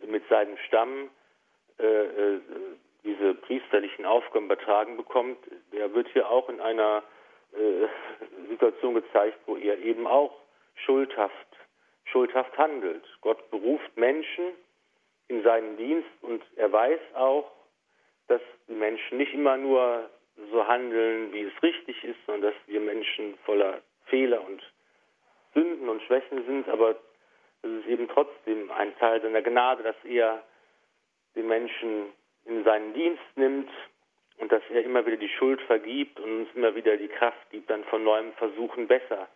[0.05, 1.09] mit seinem Stamm
[1.79, 2.41] äh, äh,
[3.03, 5.37] diese priesterlichen Aufgaben übertragen bekommt,
[5.71, 7.03] der wird hier auch in einer
[7.57, 7.87] äh,
[8.49, 10.33] Situation gezeigt, wo er eben auch
[10.85, 11.47] schuldhaft,
[12.05, 13.03] schuldhaft handelt.
[13.21, 14.51] Gott beruft Menschen
[15.27, 17.51] in seinen Dienst und er weiß auch,
[18.27, 20.09] dass die Menschen nicht immer nur
[20.51, 24.61] so handeln, wie es richtig ist, sondern dass wir Menschen voller Fehler und
[25.53, 26.95] Sünden und Schwächen sind, aber
[27.63, 30.43] es ist eben trotzdem ein Teil seiner Gnade, dass er
[31.35, 32.13] den Menschen
[32.45, 33.69] in seinen Dienst nimmt
[34.37, 37.69] und dass er immer wieder die Schuld vergibt und uns immer wieder die Kraft gibt,
[37.69, 39.27] dann von neuem versuchen, besser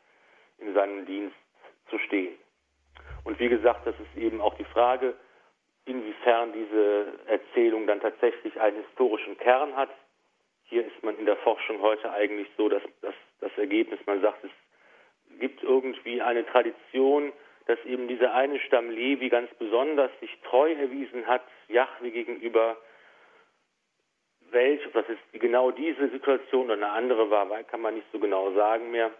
[0.59, 1.35] in seinem Dienst
[1.89, 2.37] zu stehen.
[3.23, 5.15] Und wie gesagt, das ist eben auch die Frage,
[5.85, 9.89] inwiefern diese Erzählung dann tatsächlich einen historischen Kern hat.
[10.65, 14.43] Hier ist man in der Forschung heute eigentlich so, dass, dass das Ergebnis, man sagt,
[14.43, 14.51] es
[15.39, 17.33] gibt irgendwie eine Tradition,
[17.65, 22.77] dass eben dieser eine Stamm Levi ganz besonders sich treu erwiesen hat, Jahwe gegenüber,
[24.51, 28.19] welche, ob das jetzt genau diese Situation oder eine andere war, kann man nicht so
[28.19, 29.11] genau sagen mehr.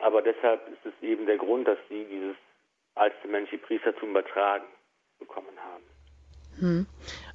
[0.00, 2.36] Aber deshalb ist es eben der Grund, dass sie dieses
[2.94, 4.64] alttestamentliche Priestertum übertragen
[5.18, 5.84] bekommen haben.
[6.58, 6.86] Hm.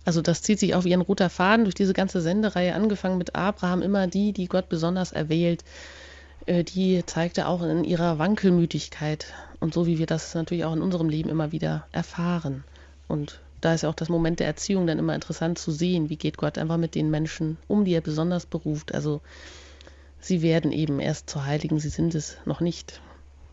[0.06, 3.82] Also das zieht sich auf ihren roter Faden durch diese ganze Sendereihe, angefangen mit Abraham,
[3.82, 5.64] immer die, die Gott besonders erwählt.
[6.46, 10.82] Äh, die zeigte auch in ihrer Wankelmütigkeit und so wie wir das natürlich auch in
[10.82, 12.64] unserem Leben immer wieder erfahren.
[13.08, 16.18] Und da ist ja auch das Moment der Erziehung dann immer interessant zu sehen, wie
[16.18, 18.94] geht Gott einfach mit den Menschen um, die er besonders beruft.
[18.94, 19.22] Also
[20.20, 23.02] sie werden eben erst zu Heiligen, sie sind es noch nicht,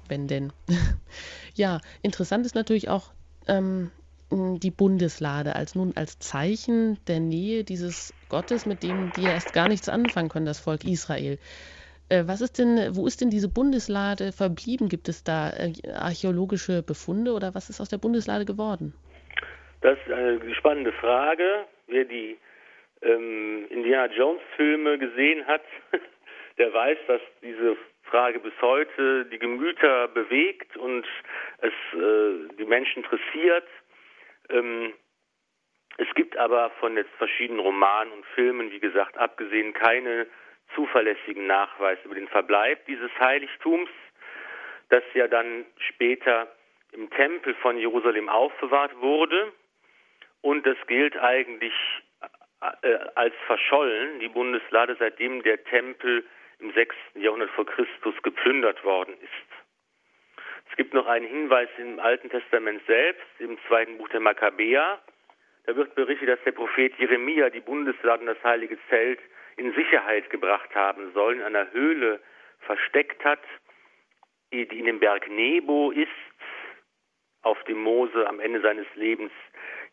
[0.08, 0.52] wenn denn.
[1.54, 3.12] ja, interessant ist natürlich auch
[3.46, 3.90] ähm,
[4.30, 9.52] die Bundeslade als nun als Zeichen der Nähe dieses Gottes, mit dem die ja erst
[9.52, 11.38] gar nichts anfangen können, das Volk Israel.
[12.08, 14.88] Äh, was ist denn, wo ist denn diese Bundeslade verblieben?
[14.88, 18.94] Gibt es da äh, archäologische Befunde oder was ist aus der Bundeslade geworden?
[19.84, 21.66] Das ist eine spannende Frage.
[21.88, 22.38] Wer die
[23.02, 25.60] ähm, Indiana Jones Filme gesehen hat,
[26.58, 31.06] der weiß, dass diese Frage bis heute die Gemüter bewegt und
[31.58, 33.68] es äh, die Menschen interessiert.
[34.48, 34.94] Ähm,
[35.98, 40.26] es gibt aber von jetzt verschiedenen Romanen und Filmen, wie gesagt, abgesehen keine
[40.74, 43.90] zuverlässigen Nachweise über den Verbleib dieses Heiligtums,
[44.88, 46.50] das ja dann später
[46.92, 49.52] im Tempel von Jerusalem aufbewahrt wurde.
[50.44, 51.72] Und das gilt eigentlich
[52.82, 56.22] äh, als verschollen, die Bundeslade, seitdem der Tempel
[56.58, 56.94] im 6.
[57.14, 60.44] Jahrhundert vor Christus geplündert worden ist.
[60.68, 65.00] Es gibt noch einen Hinweis im Alten Testament selbst, im zweiten Buch der Makkabäer.
[65.64, 69.20] Da wird berichtet, dass der Prophet Jeremia die Bundeslade und das heilige Zelt
[69.56, 72.20] in Sicherheit gebracht haben soll, in einer Höhle
[72.60, 73.40] versteckt hat,
[74.52, 76.10] die in dem Berg Nebo ist,
[77.40, 79.32] auf dem Mose am Ende seines Lebens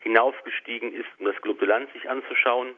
[0.02, 2.74] hinaufgestiegen ist, um das gelobte Land sich anzuschauen.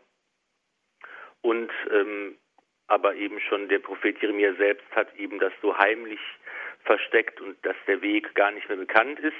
[1.43, 2.39] Und ähm,
[2.87, 6.20] aber eben schon der Prophet Jeremia selbst hat eben das so heimlich
[6.85, 9.35] versteckt und dass der Weg gar nicht mehr bekannt ist.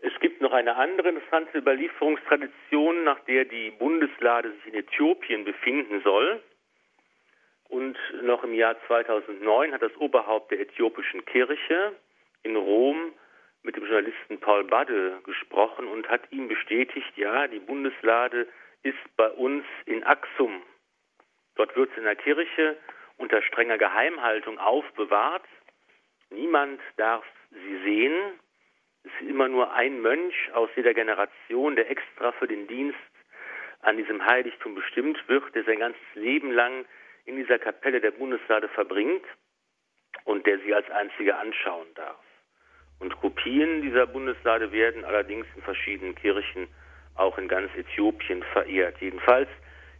[0.00, 6.02] Es gibt noch eine andere interessante Überlieferungstradition, nach der die Bundeslade sich in Äthiopien befinden
[6.02, 6.42] soll.
[7.68, 11.96] Und noch im Jahr 2009 hat das Oberhaupt der äthiopischen Kirche
[12.42, 13.12] in Rom
[13.66, 18.46] mit dem Journalisten Paul Badde gesprochen und hat ihm bestätigt, ja, die Bundeslade
[18.84, 20.62] ist bei uns in Axum.
[21.56, 22.76] Dort wird sie in der Kirche
[23.16, 25.42] unter strenger Geheimhaltung aufbewahrt.
[26.30, 28.14] Niemand darf sie sehen.
[29.02, 32.98] Es ist immer nur ein Mönch aus jeder Generation, der extra für den Dienst
[33.80, 36.86] an diesem Heiligtum bestimmt wird, der sein ganzes Leben lang
[37.24, 39.24] in dieser Kapelle der Bundeslade verbringt
[40.24, 42.25] und der sie als einziger anschauen darf.
[42.98, 46.66] Und Kopien dieser Bundeslade werden allerdings in verschiedenen Kirchen
[47.14, 48.96] auch in ganz Äthiopien verehrt.
[49.00, 49.48] Jedenfalls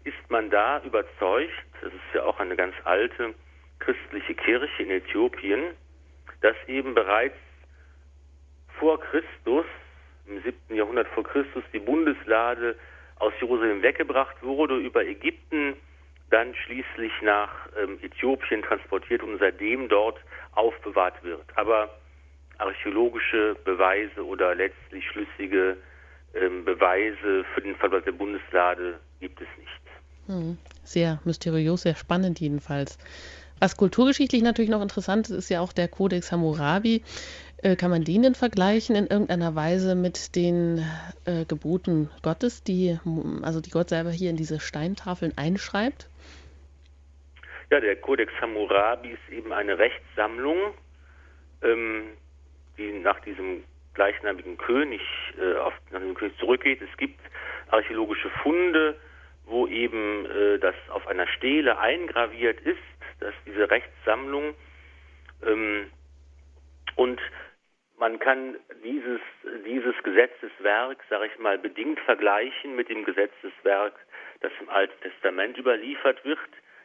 [0.05, 3.35] ist man da überzeugt, das ist ja auch eine ganz alte
[3.79, 5.75] christliche Kirche in Äthiopien,
[6.41, 7.37] dass eben bereits
[8.79, 9.67] vor Christus,
[10.27, 10.77] im 7.
[10.77, 12.77] Jahrhundert vor Christus, die Bundeslade
[13.19, 15.77] aus Jerusalem weggebracht wurde, über Ägypten,
[16.31, 20.19] dann schließlich nach ähm, Äthiopien transportiert und seitdem dort
[20.53, 21.45] aufbewahrt wird.
[21.55, 21.91] Aber
[22.59, 25.77] archäologische Beweise oder letztlich schlüssige
[26.35, 29.73] ähm, Beweise für den Verbleib der Bundeslade gibt es nicht.
[30.27, 30.59] Hm.
[30.85, 32.99] Sehr mysteriös, sehr spannend jedenfalls.
[33.59, 37.03] Was kulturgeschichtlich natürlich noch interessant ist, ist ja auch der Codex Hammurabi.
[37.63, 40.85] Äh, kann man den denn vergleichen in irgendeiner Weise mit den
[41.25, 42.99] äh, Geboten Gottes, die,
[43.43, 46.09] also die Gott selber hier in diese Steintafeln einschreibt?
[47.71, 50.59] Ja, der Codex Hammurabi ist eben eine Rechtssammlung,
[51.63, 52.05] ähm,
[52.79, 53.65] die nach diesem
[53.95, 55.01] gleichnamigen König,
[55.41, 56.81] äh, auf, nach dem König zurückgeht.
[56.83, 57.19] Es gibt
[57.69, 58.97] archäologische Funde,
[59.45, 62.79] wo eben äh, das auf einer Stele eingraviert ist,
[63.21, 64.55] dass diese Rechtssammlung
[65.45, 65.91] ähm,
[66.97, 67.21] und
[67.99, 69.21] man kann dieses,
[69.65, 73.95] dieses Gesetzeswerk, sage ich mal, bedingt vergleichen mit dem Gesetzeswerk,
[74.41, 76.39] das im Alten Testament überliefert wird.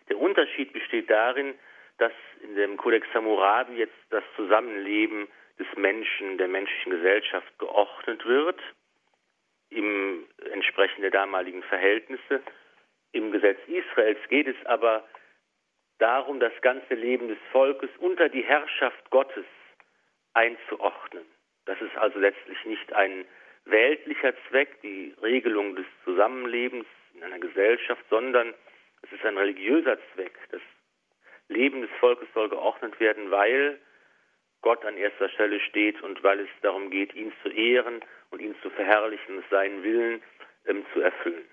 [0.09, 1.53] Der Unterschied besteht darin,
[1.97, 2.13] dass
[2.43, 5.27] in dem Codex Hammurabi jetzt das Zusammenleben
[5.61, 8.59] des Menschen, der menschlichen Gesellschaft geordnet wird,
[9.69, 12.41] im entsprechend der damaligen Verhältnisse.
[13.11, 15.07] Im Gesetz Israels geht es aber
[15.99, 19.45] darum, das ganze Leben des Volkes unter die Herrschaft Gottes
[20.33, 21.25] einzuordnen.
[21.65, 23.25] Das ist also letztlich nicht ein
[23.65, 28.53] weltlicher Zweck, die Regelung des Zusammenlebens in einer Gesellschaft, sondern
[29.03, 30.37] es ist ein religiöser Zweck.
[30.49, 30.61] Das
[31.49, 33.79] Leben des Volkes soll geordnet werden, weil
[34.61, 38.55] Gott an erster Stelle steht und weil es darum geht, ihn zu ehren und ihn
[38.61, 40.21] zu verherrlichen seinen Willen
[40.67, 41.43] ähm, zu erfüllen.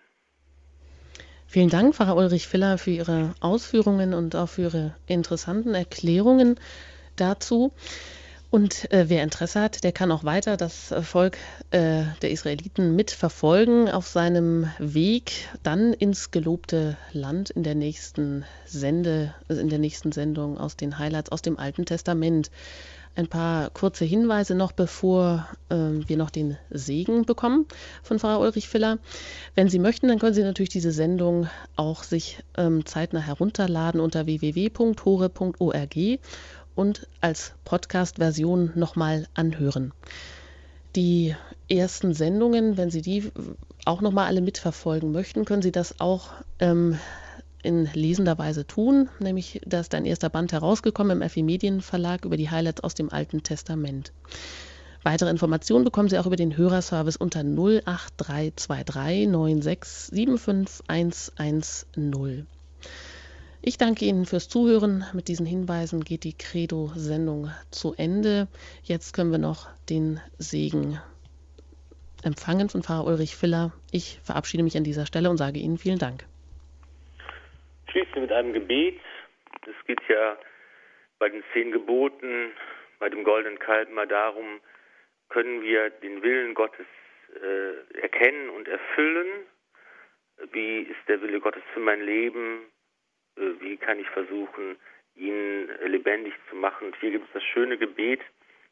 [1.46, 6.60] Vielen Dank, Pfarrer Ulrich Filler, für Ihre Ausführungen und auch für Ihre interessanten Erklärungen
[7.16, 7.72] dazu.
[8.50, 11.36] Und äh, wer Interesse hat, der kann auch weiter das Volk
[11.70, 15.32] äh, der Israeliten mitverfolgen auf seinem Weg
[15.62, 20.98] dann ins gelobte Land in der nächsten Sende, also in der nächsten Sendung aus den
[20.98, 22.50] Highlights aus dem Alten Testament.
[23.18, 27.66] Ein paar kurze Hinweise noch, bevor äh, wir noch den Segen bekommen
[28.04, 28.98] von Pfarrer Ulrich Filler.
[29.56, 34.26] Wenn Sie möchten, dann können Sie natürlich diese Sendung auch sich ähm, zeitnah herunterladen unter
[34.26, 35.96] www.hore.org
[36.76, 39.92] und als Podcast-Version nochmal anhören.
[40.94, 41.34] Die
[41.68, 43.32] ersten Sendungen, wenn Sie die
[43.84, 47.00] auch nochmal alle mitverfolgen möchten, können Sie das auch ähm,
[47.62, 49.08] in lesender Weise tun.
[49.18, 52.94] Nämlich, da ist ein erster Band herausgekommen im FI Medien Verlag über die Highlights aus
[52.94, 54.12] dem Alten Testament.
[55.02, 59.28] Weitere Informationen bekommen Sie auch über den Hörerservice unter 08323
[59.62, 62.46] 96 75 110.
[63.60, 65.04] Ich danke Ihnen fürs Zuhören.
[65.12, 68.48] Mit diesen Hinweisen geht die Credo-Sendung zu Ende.
[68.84, 70.98] Jetzt können wir noch den Segen
[72.22, 73.72] empfangen von Pfarrer Ulrich Filler.
[73.90, 76.26] Ich verabschiede mich an dieser Stelle und sage Ihnen vielen Dank.
[77.90, 79.00] Schließen mit einem Gebet.
[79.62, 80.38] Es geht ja
[81.18, 82.52] bei den zehn Geboten,
[82.98, 84.60] bei dem goldenen Kalb mal darum,
[85.30, 86.86] können wir den Willen Gottes
[87.34, 89.46] äh, erkennen und erfüllen?
[90.52, 92.66] Wie ist der Wille Gottes für mein Leben?
[93.36, 94.76] Äh, wie kann ich versuchen,
[95.16, 96.88] ihn lebendig zu machen.
[96.88, 98.20] Und hier gibt es das schöne Gebet,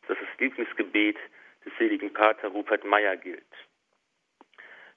[0.09, 1.17] das das Lieblingsgebet
[1.65, 3.43] des seligen Pater Rupert Meyer gilt.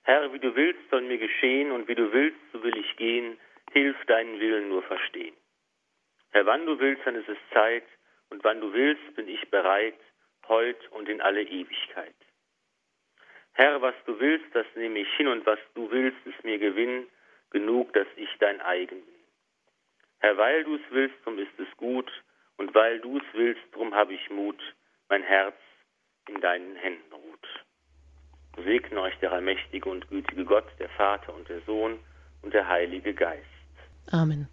[0.03, 3.37] Herr, wie du willst, soll mir geschehen, und wie du willst, so will ich gehen,
[3.71, 5.35] hilf deinen Willen nur verstehen.
[6.31, 7.85] Herr, wann du willst, dann ist es Zeit,
[8.29, 9.99] und wann du willst, bin ich bereit,
[10.47, 12.15] heut und in alle Ewigkeit.
[13.53, 17.07] Herr, was du willst, das nehme ich hin, und was du willst, ist mir Gewinn,
[17.49, 19.15] genug, dass ich dein eigen bin.
[20.19, 22.11] Herr, weil du es willst, drum ist es gut,
[22.57, 24.61] und weil du es willst, drum habe ich Mut,
[25.07, 25.55] mein Herz
[26.27, 27.47] in deinen Händen ruht.
[28.63, 31.99] Segne euch der allmächtige und gütige Gott, der Vater und der Sohn
[32.41, 33.58] und der Heilige Geist.
[34.13, 34.47] Amen.